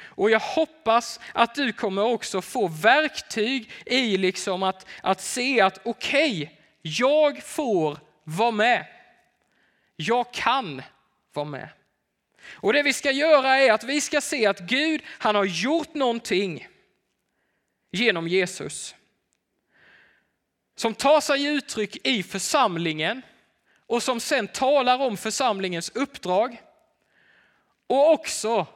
Och 0.00 0.30
jag 0.30 0.40
hoppas 0.40 1.20
att 1.32 1.54
du 1.54 1.72
kommer 1.72 2.02
också 2.02 2.42
få 2.42 2.68
verktyg 2.68 3.70
i 3.86 4.16
liksom 4.16 4.62
att, 4.62 4.86
att 5.02 5.20
se 5.20 5.60
att 5.60 5.80
okej, 5.84 6.42
okay, 6.42 6.56
jag 6.82 7.42
får 7.42 7.98
vara 8.24 8.50
med. 8.50 8.86
Jag 9.96 10.32
kan 10.32 10.82
vara 11.32 11.46
med. 11.46 11.68
Och 12.48 12.72
det 12.72 12.82
vi 12.82 12.92
ska 12.92 13.10
göra 13.10 13.56
är 13.56 13.72
att 13.72 13.84
vi 13.84 14.00
ska 14.00 14.20
se 14.20 14.46
att 14.46 14.60
Gud, 14.60 15.02
han 15.06 15.34
har 15.34 15.44
gjort 15.44 15.94
någonting 15.94 16.68
genom 17.90 18.28
Jesus. 18.28 18.94
Som 20.76 20.94
tar 20.94 21.20
sig 21.20 21.44
uttryck 21.44 22.06
i 22.06 22.22
församlingen 22.22 23.22
och 23.86 24.02
som 24.02 24.20
sen 24.20 24.48
talar 24.48 24.98
om 24.98 25.16
församlingens 25.16 25.90
uppdrag. 25.90 26.62
Och 27.86 28.12
också 28.12 28.66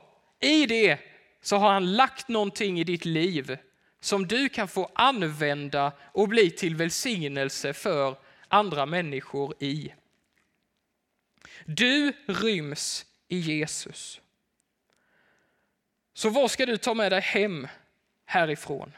i 0.40 0.66
det 0.66 0.98
så 1.42 1.56
har 1.56 1.72
han 1.72 1.92
lagt 1.92 2.28
någonting 2.28 2.80
i 2.80 2.84
ditt 2.84 3.04
liv 3.04 3.58
som 4.00 4.26
du 4.26 4.48
kan 4.48 4.68
få 4.68 4.90
använda 4.94 5.92
och 6.12 6.28
bli 6.28 6.50
till 6.50 6.76
välsignelse 6.76 7.72
för 7.72 8.16
andra 8.48 8.86
människor 8.86 9.54
i. 9.58 9.92
Du 11.64 12.12
ryms 12.26 13.06
i 13.28 13.38
Jesus. 13.38 14.20
Så 16.12 16.30
vad 16.30 16.50
ska 16.50 16.66
du 16.66 16.76
ta 16.76 16.94
med 16.94 17.12
dig 17.12 17.20
hem 17.20 17.68
härifrån? 18.24 18.92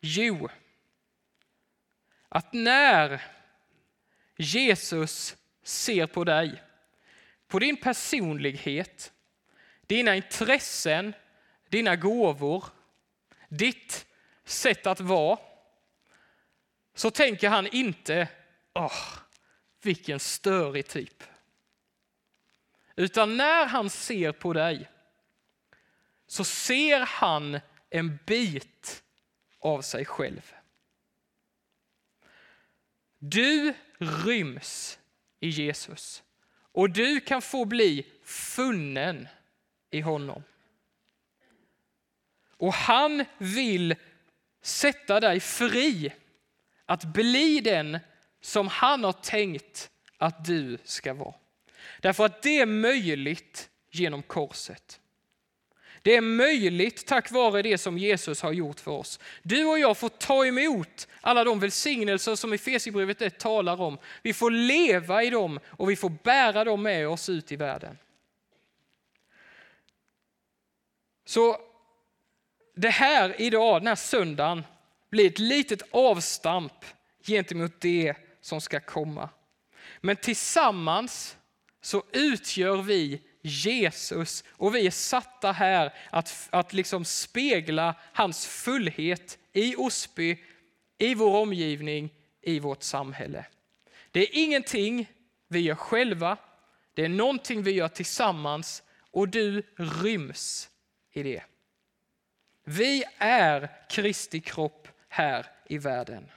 Jo, 0.00 0.48
att 2.28 2.52
när 2.52 3.22
Jesus 4.36 5.36
ser 5.62 6.06
på 6.06 6.24
dig, 6.24 6.62
på 7.48 7.58
din 7.58 7.76
personlighet, 7.76 9.12
dina 9.86 10.16
intressen, 10.16 11.14
dina 11.68 11.96
gåvor, 11.96 12.64
ditt 13.48 14.06
sätt 14.44 14.86
att 14.86 15.00
vara, 15.00 15.38
så 16.94 17.10
tänker 17.10 17.48
han 17.48 17.66
inte, 17.66 18.28
åh, 18.74 19.18
vilken 19.82 20.20
störig 20.20 20.86
typ. 20.86 21.24
Utan 22.96 23.36
när 23.36 23.66
han 23.66 23.90
ser 23.90 24.32
på 24.32 24.52
dig 24.52 24.90
så 26.26 26.44
ser 26.44 27.00
han 27.00 27.60
en 27.90 28.18
bit 28.26 29.02
av 29.58 29.82
sig 29.82 30.04
själv. 30.04 30.54
Du 33.18 33.74
ryms 33.98 34.98
i 35.40 35.48
Jesus 35.48 36.22
och 36.72 36.90
du 36.90 37.20
kan 37.20 37.42
få 37.42 37.64
bli 37.64 38.06
funnen 38.22 39.28
i 39.90 40.00
honom. 40.00 40.42
Och 42.56 42.72
han 42.72 43.24
vill 43.38 43.94
sätta 44.62 45.20
dig 45.20 45.40
fri 45.40 46.12
att 46.86 47.04
bli 47.04 47.60
den 47.60 47.98
som 48.40 48.68
han 48.68 49.04
har 49.04 49.12
tänkt 49.12 49.90
att 50.18 50.44
du 50.44 50.78
ska 50.84 51.14
vara. 51.14 51.34
Därför 52.00 52.24
att 52.24 52.42
det 52.42 52.58
är 52.58 52.66
möjligt 52.66 53.70
genom 53.90 54.22
korset. 54.22 55.00
Det 56.02 56.16
är 56.16 56.20
möjligt 56.20 57.06
tack 57.06 57.30
vare 57.30 57.62
det 57.62 57.78
som 57.78 57.98
Jesus 57.98 58.42
har 58.42 58.52
gjort 58.52 58.80
för 58.80 58.90
oss. 58.90 59.20
Du 59.42 59.64
och 59.64 59.78
jag 59.78 59.96
får 59.96 60.08
ta 60.08 60.46
emot 60.46 61.08
alla 61.20 61.44
de 61.44 61.60
välsignelser 61.60 62.34
som 62.34 62.52
Efesierbrevet 62.52 63.22
1 63.22 63.38
talar 63.38 63.80
om. 63.80 63.98
Vi 64.22 64.32
får 64.32 64.50
leva 64.50 65.22
i 65.22 65.30
dem 65.30 65.60
och 65.66 65.90
vi 65.90 65.96
får 65.96 66.12
bära 66.22 66.64
dem 66.64 66.82
med 66.82 67.08
oss 67.08 67.28
ut 67.28 67.52
i 67.52 67.56
världen. 67.56 67.98
Så 71.24 71.60
det 72.76 72.90
här 72.90 73.40
idag, 73.40 73.80
den 73.80 73.86
här 73.86 73.94
söndagen, 73.94 74.64
blir 75.10 75.26
ett 75.26 75.38
litet 75.38 75.82
avstamp 75.90 76.84
gentemot 77.26 77.80
det 77.80 78.14
som 78.40 78.60
ska 78.60 78.80
komma. 78.80 79.28
Men 80.00 80.16
tillsammans 80.16 81.36
så 81.86 82.04
utgör 82.12 82.82
vi 82.82 83.20
Jesus 83.42 84.44
och 84.50 84.74
vi 84.74 84.86
är 84.86 84.90
satta 84.90 85.52
här 85.52 85.94
att, 86.10 86.48
att 86.52 86.72
liksom 86.72 87.04
spegla 87.04 87.94
hans 88.12 88.46
fullhet 88.46 89.38
i 89.52 89.76
Osby, 89.76 90.38
i 90.98 91.14
vår 91.14 91.36
omgivning, 91.36 92.10
i 92.42 92.60
vårt 92.60 92.82
samhälle. 92.82 93.46
Det 94.10 94.20
är 94.20 94.28
ingenting 94.32 95.10
vi 95.48 95.60
gör 95.60 95.74
själva, 95.74 96.36
det 96.94 97.04
är 97.04 97.08
någonting 97.08 97.62
vi 97.62 97.70
gör 97.70 97.88
tillsammans 97.88 98.82
och 99.10 99.28
du 99.28 99.62
ryms 99.76 100.70
i 101.12 101.22
det. 101.22 101.42
Vi 102.64 103.04
är 103.18 103.88
Kristi 103.90 104.40
kropp 104.40 104.88
här 105.08 105.46
i 105.68 105.78
världen. 105.78 106.30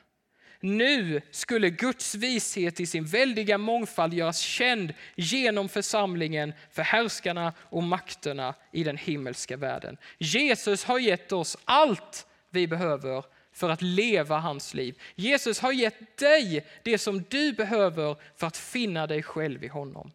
Nu 0.61 1.21
skulle 1.31 1.69
Guds 1.69 2.15
vishet 2.15 2.79
i 2.79 2.85
sin 2.85 3.05
väldiga 3.05 3.57
mångfald 3.57 4.13
göras 4.13 4.39
känd 4.39 4.93
genom 5.15 5.69
församlingen 5.69 6.53
för 6.71 6.81
härskarna 6.81 7.53
och 7.59 7.83
makterna 7.83 8.55
i 8.71 8.83
den 8.83 8.97
himmelska 8.97 9.57
världen. 9.57 9.97
Jesus 10.17 10.83
har 10.83 10.99
gett 10.99 11.31
oss 11.31 11.57
allt 11.65 12.27
vi 12.49 12.67
behöver 12.67 13.25
för 13.53 13.69
att 13.69 13.81
leva 13.81 14.37
hans 14.37 14.73
liv. 14.73 15.01
Jesus 15.15 15.59
har 15.59 15.71
gett 15.71 16.17
dig 16.17 16.65
det 16.83 16.97
som 16.97 17.23
du 17.29 17.53
behöver 17.53 18.15
för 18.35 18.47
att 18.47 18.57
finna 18.57 19.07
dig 19.07 19.23
själv 19.23 19.63
i 19.63 19.67
honom. 19.67 20.11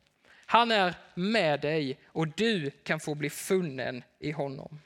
Han 0.47 0.71
är 0.71 0.95
med 1.15 1.61
dig 1.61 1.99
och 2.07 2.29
du 2.29 2.71
kan 2.71 3.01
få 3.01 3.15
bli 3.15 3.31
funnen 3.31 4.03
i 4.19 4.31
honom. 4.31 4.81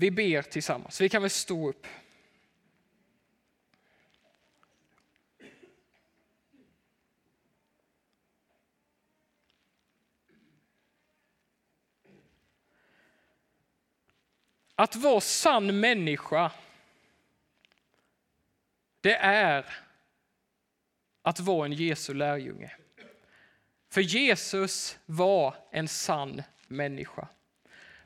Vi 0.00 0.10
ber 0.10 0.42
tillsammans. 0.42 1.00
Vi 1.00 1.08
kan 1.08 1.22
väl 1.22 1.30
stå 1.30 1.68
upp. 1.68 1.86
Att 14.74 14.96
vara 14.96 15.20
sann 15.20 15.80
människa, 15.80 16.52
det 19.00 19.14
är 19.16 19.66
att 21.22 21.40
vara 21.40 21.66
en 21.66 21.72
Jesu 21.72 22.14
lärjunge. 22.14 22.76
För 23.88 24.00
Jesus 24.00 24.98
var 25.06 25.56
en 25.70 25.88
sann 25.88 26.42
människa. 26.68 27.28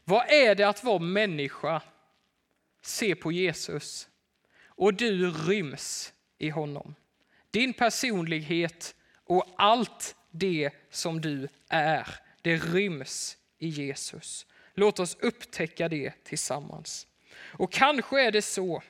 Vad 0.04 0.30
är 0.30 0.54
det 0.54 0.68
att 0.68 0.84
vara 0.84 0.98
människa? 0.98 1.82
Se 2.82 3.14
på 3.14 3.32
Jesus 3.32 4.08
och 4.66 4.94
du 4.94 5.30
ryms 5.30 6.12
i 6.38 6.48
honom. 6.48 6.94
Din 7.50 7.72
personlighet 7.72 8.94
och 9.24 9.54
allt 9.56 10.16
det 10.30 10.70
som 10.90 11.20
du 11.20 11.48
är, 11.68 12.08
det 12.42 12.56
ryms 12.56 13.36
i 13.58 13.68
Jesus. 13.68 14.46
Låt 14.74 14.98
oss 14.98 15.16
upptäcka 15.20 15.88
det 15.88 16.24
tillsammans. 16.24 17.06
Och 17.36 17.72
kanske 17.72 18.22
är 18.22 18.30
det 18.30 18.42
så 18.42 18.82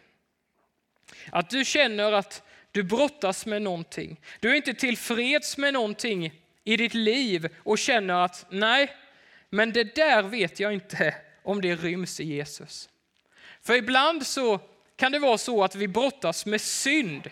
att 1.32 1.50
du 1.50 1.64
känner 1.64 2.12
att 2.12 2.42
du 2.72 2.82
brottas 2.82 3.46
med 3.46 3.62
någonting. 3.62 4.20
Du 4.40 4.50
är 4.50 4.54
inte 4.54 4.74
tillfreds 4.74 5.56
med 5.56 5.72
någonting 5.72 6.42
i 6.64 6.76
ditt 6.76 6.94
liv 6.94 7.48
och 7.58 7.78
känner 7.78 8.14
att 8.14 8.46
nej, 8.50 8.96
men 9.54 9.72
det 9.72 9.94
där 9.94 10.22
vet 10.22 10.60
jag 10.60 10.74
inte 10.74 11.14
om 11.42 11.60
det 11.60 11.74
ryms 11.74 12.20
i 12.20 12.24
Jesus. 12.24 12.88
För 13.62 13.74
ibland 13.74 14.26
så 14.26 14.60
kan 14.96 15.12
det 15.12 15.18
vara 15.18 15.38
så 15.38 15.64
att 15.64 15.74
vi 15.74 15.88
brottas 15.88 16.46
med 16.46 16.60
synd. 16.60 17.30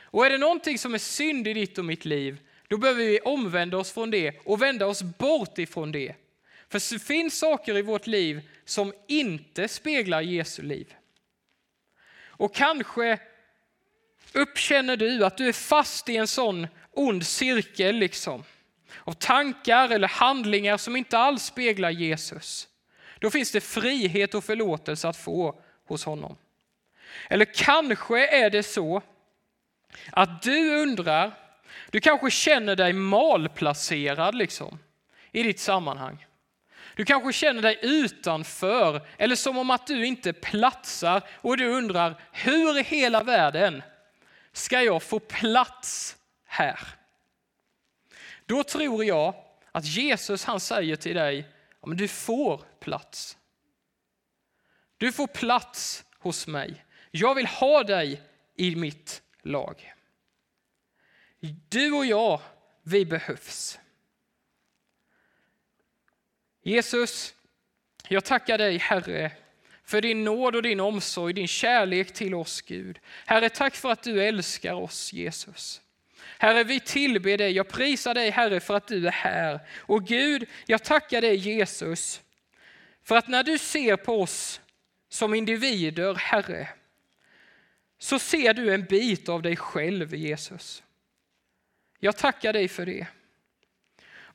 Och 0.00 0.26
är 0.26 0.30
det 0.30 0.38
någonting 0.38 0.78
som 0.78 0.94
är 0.94 0.98
synd 0.98 1.48
i 1.48 1.52
ditt 1.52 1.78
och 1.78 1.84
mitt 1.84 2.04
liv, 2.04 2.38
då 2.68 2.78
behöver 2.78 3.04
vi 3.04 3.20
omvända 3.20 3.76
oss 3.76 3.92
från 3.92 4.10
det 4.10 4.40
och 4.44 4.62
vända 4.62 4.86
oss 4.86 5.02
bort 5.02 5.58
ifrån 5.58 5.92
det. 5.92 6.14
För 6.68 6.92
det 6.94 6.98
finns 6.98 7.38
saker 7.38 7.76
i 7.76 7.82
vårt 7.82 8.06
liv 8.06 8.40
som 8.64 8.92
inte 9.06 9.68
speglar 9.68 10.20
Jesu 10.20 10.62
liv. 10.62 10.94
Och 12.20 12.54
kanske 12.54 13.18
uppkänner 14.32 14.96
du 14.96 15.24
att 15.24 15.36
du 15.36 15.48
är 15.48 15.52
fast 15.52 16.08
i 16.08 16.16
en 16.16 16.26
sån 16.26 16.66
ond 16.92 17.26
cirkel 17.26 17.96
liksom 17.96 18.44
av 19.04 19.12
tankar 19.12 19.88
eller 19.88 20.08
handlingar 20.08 20.76
som 20.76 20.96
inte 20.96 21.18
alls 21.18 21.42
speglar 21.42 21.90
Jesus. 21.90 22.68
Då 23.18 23.30
finns 23.30 23.52
det 23.52 23.60
frihet 23.60 24.34
och 24.34 24.44
förlåtelse 24.44 25.08
att 25.08 25.16
få 25.16 25.60
hos 25.86 26.04
honom. 26.04 26.36
Eller 27.28 27.44
kanske 27.44 28.26
är 28.26 28.50
det 28.50 28.62
så 28.62 29.02
att 30.12 30.42
du 30.42 30.82
undrar, 30.82 31.32
du 31.90 32.00
kanske 32.00 32.30
känner 32.30 32.76
dig 32.76 32.92
malplacerad 32.92 34.34
liksom, 34.34 34.78
i 35.32 35.42
ditt 35.42 35.60
sammanhang. 35.60 36.26
Du 36.94 37.04
kanske 37.04 37.32
känner 37.32 37.62
dig 37.62 37.78
utanför 37.82 39.06
eller 39.18 39.36
som 39.36 39.58
om 39.58 39.70
att 39.70 39.86
du 39.86 40.06
inte 40.06 40.32
platsar 40.32 41.22
och 41.34 41.56
du 41.56 41.68
undrar 41.68 42.14
hur 42.32 42.78
i 42.78 42.82
hela 42.82 43.22
världen 43.22 43.82
ska 44.52 44.82
jag 44.82 45.02
få 45.02 45.18
plats 45.18 46.16
här? 46.46 46.97
Då 48.48 48.64
tror 48.64 49.04
jag 49.04 49.34
att 49.72 49.84
Jesus 49.84 50.44
han 50.44 50.60
säger 50.60 50.96
till 50.96 51.16
dig, 51.16 51.48
ja, 51.80 51.88
men 51.88 51.96
du 51.96 52.08
får 52.08 52.64
plats. 52.80 53.38
Du 54.96 55.12
får 55.12 55.26
plats 55.26 56.04
hos 56.18 56.46
mig. 56.46 56.84
Jag 57.10 57.34
vill 57.34 57.46
ha 57.46 57.82
dig 57.82 58.22
i 58.54 58.76
mitt 58.76 59.22
lag. 59.42 59.94
Du 61.68 61.92
och 61.92 62.06
jag, 62.06 62.40
vi 62.82 63.06
behövs. 63.06 63.78
Jesus, 66.62 67.34
jag 68.08 68.24
tackar 68.24 68.58
dig 68.58 68.78
Herre 68.78 69.32
för 69.84 70.00
din 70.00 70.24
nåd 70.24 70.56
och 70.56 70.62
din 70.62 70.80
omsorg, 70.80 71.32
din 71.32 71.48
kärlek 71.48 72.14
till 72.14 72.34
oss 72.34 72.60
Gud. 72.62 72.98
Herre, 73.26 73.48
tack 73.48 73.76
för 73.76 73.90
att 73.90 74.02
du 74.02 74.24
älskar 74.24 74.74
oss 74.74 75.12
Jesus. 75.12 75.80
Herre, 76.38 76.64
vi 76.64 76.80
tillber 76.80 77.38
dig, 77.38 77.52
jag 77.52 77.68
prisar 77.68 78.14
dig 78.14 78.30
Herre 78.30 78.60
för 78.60 78.76
att 78.76 78.88
du 78.88 79.06
är 79.06 79.12
här. 79.12 79.60
Och 79.78 80.06
Gud, 80.06 80.48
jag 80.66 80.84
tackar 80.84 81.20
dig 81.20 81.36
Jesus 81.36 82.22
för 83.04 83.16
att 83.16 83.28
när 83.28 83.42
du 83.42 83.58
ser 83.58 83.96
på 83.96 84.22
oss 84.22 84.60
som 85.08 85.34
individer, 85.34 86.14
Herre, 86.14 86.68
så 87.98 88.18
ser 88.18 88.54
du 88.54 88.74
en 88.74 88.84
bit 88.84 89.28
av 89.28 89.42
dig 89.42 89.56
själv 89.56 90.14
Jesus. 90.14 90.82
Jag 91.98 92.16
tackar 92.16 92.52
dig 92.52 92.68
för 92.68 92.86
det. 92.86 93.06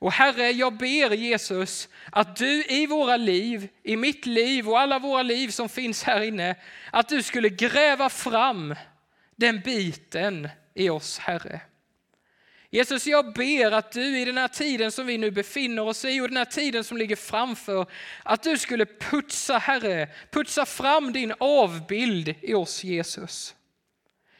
Och 0.04 0.12
Herre, 0.12 0.50
jag 0.50 0.72
ber 0.76 1.10
Jesus 1.10 1.88
att 2.12 2.36
du 2.36 2.64
i 2.64 2.86
våra 2.86 3.16
liv, 3.16 3.68
i 3.82 3.96
mitt 3.96 4.26
liv 4.26 4.68
och 4.68 4.80
alla 4.80 4.98
våra 4.98 5.22
liv 5.22 5.48
som 5.48 5.68
finns 5.68 6.02
här 6.02 6.20
inne, 6.20 6.54
att 6.90 7.08
du 7.08 7.22
skulle 7.22 7.48
gräva 7.48 8.08
fram 8.08 8.74
den 9.36 9.60
biten 9.60 10.48
i 10.74 10.88
oss, 10.88 11.18
Herre. 11.18 11.60
Jesus, 12.74 13.06
jag 13.06 13.32
ber 13.32 13.72
att 13.72 13.92
du 13.92 14.18
i 14.18 14.24
den 14.24 14.38
här 14.38 14.48
tiden 14.48 14.92
som 14.92 15.06
vi 15.06 15.18
nu 15.18 15.30
befinner 15.30 15.82
oss 15.82 16.04
i 16.04 16.20
och 16.20 16.28
den 16.28 16.36
här 16.36 16.44
tiden 16.44 16.84
som 16.84 16.96
ligger 16.96 17.16
framför, 17.16 17.86
att 18.22 18.42
du 18.42 18.58
skulle 18.58 18.86
putsa, 18.86 19.58
Herre, 19.58 20.08
putsa 20.30 20.66
fram 20.66 21.12
din 21.12 21.34
avbild 21.38 22.34
i 22.40 22.54
oss, 22.54 22.84
Jesus. 22.84 23.54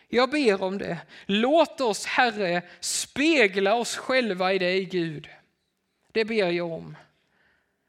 Jag 0.09 0.31
ber 0.31 0.63
om 0.63 0.79
det. 0.79 0.99
Låt 1.27 1.81
oss, 1.81 2.07
Herre, 2.07 2.63
spegla 2.81 3.75
oss 3.75 3.97
själva 3.97 4.53
i 4.53 4.59
dig, 4.59 4.85
Gud. 4.85 5.29
Det 6.13 6.25
ber 6.25 6.51
jag 6.51 6.73
om. 6.73 6.97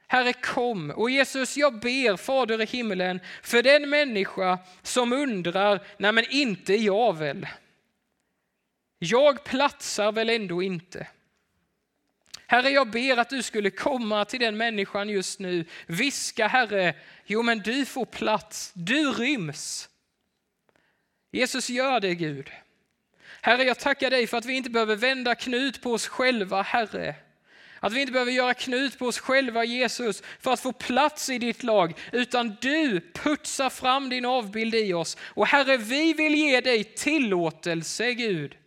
Herre 0.07 0.33
kom 0.33 0.91
och 0.91 1.09
Jesus 1.09 1.57
jag 1.57 1.79
ber 1.79 2.17
Fader 2.17 2.61
i 2.61 2.65
himmelen 2.65 3.19
för 3.43 3.63
den 3.63 3.89
människa 3.89 4.59
som 4.81 5.13
undrar, 5.13 5.79
nej 5.97 6.11
men 6.11 6.25
inte 6.29 6.73
jag 6.73 7.17
väl. 7.17 7.47
Jag 9.09 9.43
platsar 9.43 10.11
väl 10.11 10.29
ändå 10.29 10.63
inte. 10.63 11.07
Herre, 12.47 12.69
jag 12.69 12.89
ber 12.89 13.17
att 13.17 13.29
du 13.29 13.43
skulle 13.43 13.69
komma 13.69 14.25
till 14.25 14.39
den 14.39 14.57
människan 14.57 15.09
just 15.09 15.39
nu. 15.39 15.65
Viska, 15.87 16.47
Herre, 16.47 16.93
jo 17.25 17.43
men 17.43 17.59
du 17.59 17.85
får 17.85 18.05
plats, 18.05 18.71
du 18.73 19.11
ryms. 19.11 19.89
Jesus, 21.31 21.69
gör 21.69 21.99
det 21.99 22.15
Gud. 22.15 22.51
Herre, 23.41 23.63
jag 23.63 23.79
tackar 23.79 24.09
dig 24.09 24.27
för 24.27 24.37
att 24.37 24.45
vi 24.45 24.53
inte 24.53 24.69
behöver 24.69 24.95
vända 24.95 25.35
knut 25.35 25.81
på 25.81 25.91
oss 25.91 26.07
själva, 26.07 26.61
Herre. 26.61 27.15
Att 27.79 27.93
vi 27.93 28.01
inte 28.01 28.13
behöver 28.13 28.31
göra 28.31 28.53
knut 28.53 28.99
på 28.99 29.05
oss 29.05 29.19
själva, 29.19 29.63
Jesus, 29.63 30.23
för 30.39 30.53
att 30.53 30.59
få 30.59 30.71
plats 30.71 31.29
i 31.29 31.37
ditt 31.37 31.63
lag, 31.63 31.93
utan 32.11 32.57
du 32.61 33.01
putsar 33.13 33.69
fram 33.69 34.09
din 34.09 34.25
avbild 34.25 34.75
i 34.75 34.93
oss. 34.93 35.17
Och 35.21 35.47
Herre, 35.47 35.77
vi 35.77 36.13
vill 36.13 36.35
ge 36.35 36.61
dig 36.61 36.83
tillåtelse, 36.83 38.13
Gud, 38.13 38.57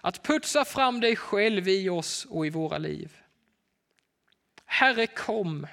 att 0.00 0.22
putsa 0.22 0.64
fram 0.64 1.00
dig 1.00 1.16
själv 1.16 1.68
i 1.68 1.88
oss 1.88 2.26
och 2.30 2.46
i 2.46 2.50
våra 2.50 2.78
liv. 2.78 3.16
Herre 4.64 5.06
kom 5.06 5.66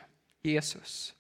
Jesus. 0.44 1.14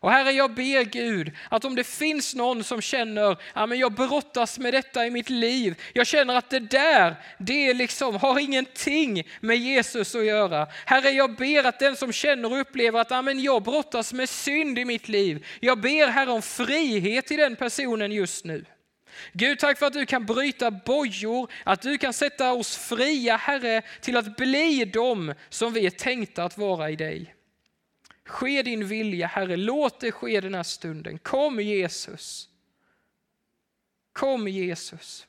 Och 0.00 0.10
Herre, 0.10 0.32
jag 0.32 0.54
ber 0.54 0.84
Gud 0.84 1.32
att 1.50 1.64
om 1.64 1.74
det 1.74 1.84
finns 1.84 2.34
någon 2.34 2.64
som 2.64 2.80
känner 2.80 3.32
att 3.32 3.40
ja, 3.54 3.74
jag 3.74 3.92
brottas 3.92 4.58
med 4.58 4.74
detta 4.74 5.06
i 5.06 5.10
mitt 5.10 5.30
liv. 5.30 5.80
Jag 5.92 6.06
känner 6.06 6.36
att 6.36 6.50
det 6.50 6.58
där, 6.58 7.14
det 7.38 7.74
liksom 7.74 8.16
har 8.16 8.38
ingenting 8.38 9.28
med 9.40 9.56
Jesus 9.56 10.14
att 10.14 10.24
göra. 10.24 10.66
Herre, 10.86 11.10
jag 11.10 11.36
ber 11.36 11.64
att 11.64 11.78
den 11.78 11.96
som 11.96 12.12
känner 12.12 12.52
och 12.52 12.60
upplever 12.60 13.00
att 13.00 13.10
ja, 13.10 13.30
jag 13.30 13.62
brottas 13.62 14.12
med 14.12 14.28
synd 14.28 14.78
i 14.78 14.84
mitt 14.84 15.08
liv. 15.08 15.46
Jag 15.60 15.80
ber 15.80 16.06
Herre 16.06 16.30
om 16.30 16.42
frihet 16.42 17.26
till 17.26 17.38
den 17.38 17.56
personen 17.56 18.12
just 18.12 18.44
nu. 18.44 18.64
Gud, 19.32 19.58
tack 19.58 19.78
för 19.78 19.86
att 19.86 19.92
du 19.92 20.06
kan 20.06 20.26
bryta 20.26 20.70
bojor, 20.70 21.52
att 21.64 21.82
du 21.82 21.98
kan 21.98 22.12
sätta 22.12 22.52
oss 22.52 22.76
fria, 22.76 23.36
Herre, 23.36 23.82
till 24.00 24.16
att 24.16 24.36
bli 24.36 24.84
dem 24.84 25.34
som 25.48 25.72
vi 25.72 25.86
är 25.86 25.90
tänkta 25.90 26.44
att 26.44 26.58
vara 26.58 26.90
i 26.90 26.96
dig. 26.96 27.34
Ske 28.24 28.62
din 28.62 28.88
vilja, 28.88 29.26
Herre. 29.26 29.56
Låt 29.56 30.00
det 30.00 30.12
ske 30.12 30.40
den 30.40 30.54
här 30.54 30.62
stunden. 30.62 31.18
Kom 31.18 31.60
Jesus. 31.60 32.48
Kom 34.12 34.48
Jesus. 34.48 35.26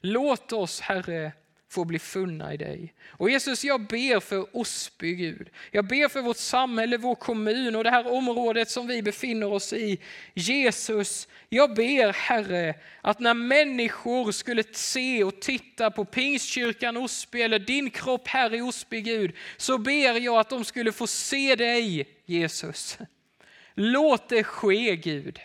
Låt 0.00 0.52
oss, 0.52 0.80
Herre, 0.80 1.32
får 1.70 1.84
bli 1.84 1.98
funna 1.98 2.54
i 2.54 2.56
dig. 2.56 2.94
Och 3.08 3.30
Jesus, 3.30 3.64
jag 3.64 3.80
ber 3.80 4.20
för 4.20 4.56
Osby, 4.56 5.14
Gud. 5.14 5.48
Jag 5.70 5.84
ber 5.84 6.08
för 6.08 6.22
vårt 6.22 6.36
samhälle, 6.36 6.96
vår 6.96 7.14
kommun 7.14 7.76
och 7.76 7.84
det 7.84 7.90
här 7.90 8.12
området 8.12 8.70
som 8.70 8.86
vi 8.86 9.02
befinner 9.02 9.52
oss 9.52 9.72
i. 9.72 9.98
Jesus, 10.34 11.28
jag 11.48 11.74
ber 11.74 12.12
Herre 12.12 12.74
att 13.00 13.20
när 13.20 13.34
människor 13.34 14.32
skulle 14.32 14.64
se 14.72 15.24
och 15.24 15.40
titta 15.40 15.90
på 15.90 16.04
Pingstkyrkan 16.04 16.96
Osby 16.96 17.42
eller 17.42 17.58
din 17.58 17.90
kropp 17.90 18.28
här 18.28 18.54
i 18.54 18.60
Osby, 18.60 19.00
Gud, 19.00 19.36
så 19.56 19.78
ber 19.78 20.20
jag 20.20 20.40
att 20.40 20.50
de 20.50 20.64
skulle 20.64 20.92
få 20.92 21.06
se 21.06 21.56
dig, 21.56 22.08
Jesus. 22.26 22.98
Låt 23.74 24.28
det 24.28 24.44
ske, 24.44 24.96
Gud. 24.96 25.40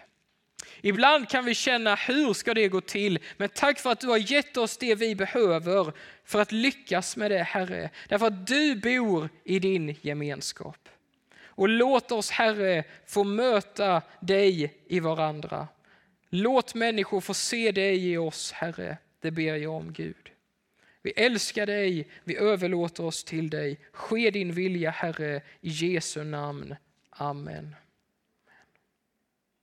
Ibland 0.88 1.30
kan 1.30 1.46
vi 1.46 1.56
känna, 1.56 1.96
hur 1.96 2.34
ska 2.34 2.54
det 2.54 2.68
gå 2.68 2.82
till? 2.82 3.20
Men 3.38 3.50
tack 3.50 3.80
för 3.80 3.92
att 3.92 4.00
du 4.00 4.08
har 4.08 4.32
gett 4.32 4.58
oss 4.58 4.78
det 4.78 4.96
vi 4.96 5.16
behöver 5.16 5.94
för 6.24 6.42
att 6.42 6.52
lyckas 6.52 7.18
med 7.18 7.32
det, 7.32 7.44
Herre. 7.44 7.90
Därför 8.10 8.28
att 8.28 8.48
du 8.48 8.76
bor 8.76 9.30
i 9.44 9.60
din 9.60 9.96
gemenskap. 10.02 10.90
Och 11.46 11.70
låt 11.70 12.12
oss, 12.12 12.32
Herre, 12.32 12.84
få 13.06 13.24
möta 13.24 14.02
dig 14.20 14.74
i 14.88 15.00
varandra. 15.00 15.68
Låt 16.30 16.76
människor 16.76 17.22
få 17.22 17.34
se 17.34 17.72
dig 17.72 18.12
i 18.12 18.18
oss, 18.18 18.52
Herre. 18.52 18.98
Det 19.22 19.32
ber 19.32 19.56
jag 19.56 19.74
om, 19.74 19.94
Gud. 19.94 20.30
Vi 21.02 21.12
älskar 21.12 21.66
dig, 21.66 22.08
vi 22.24 22.38
överlåter 22.38 23.06
oss 23.06 23.24
till 23.24 23.50
dig. 23.50 23.80
Ske 23.92 24.32
din 24.32 24.54
vilja, 24.54 24.90
Herre, 24.92 25.42
i 25.62 25.70
Jesu 25.70 26.24
namn. 26.24 26.76
Amen. 27.10 27.76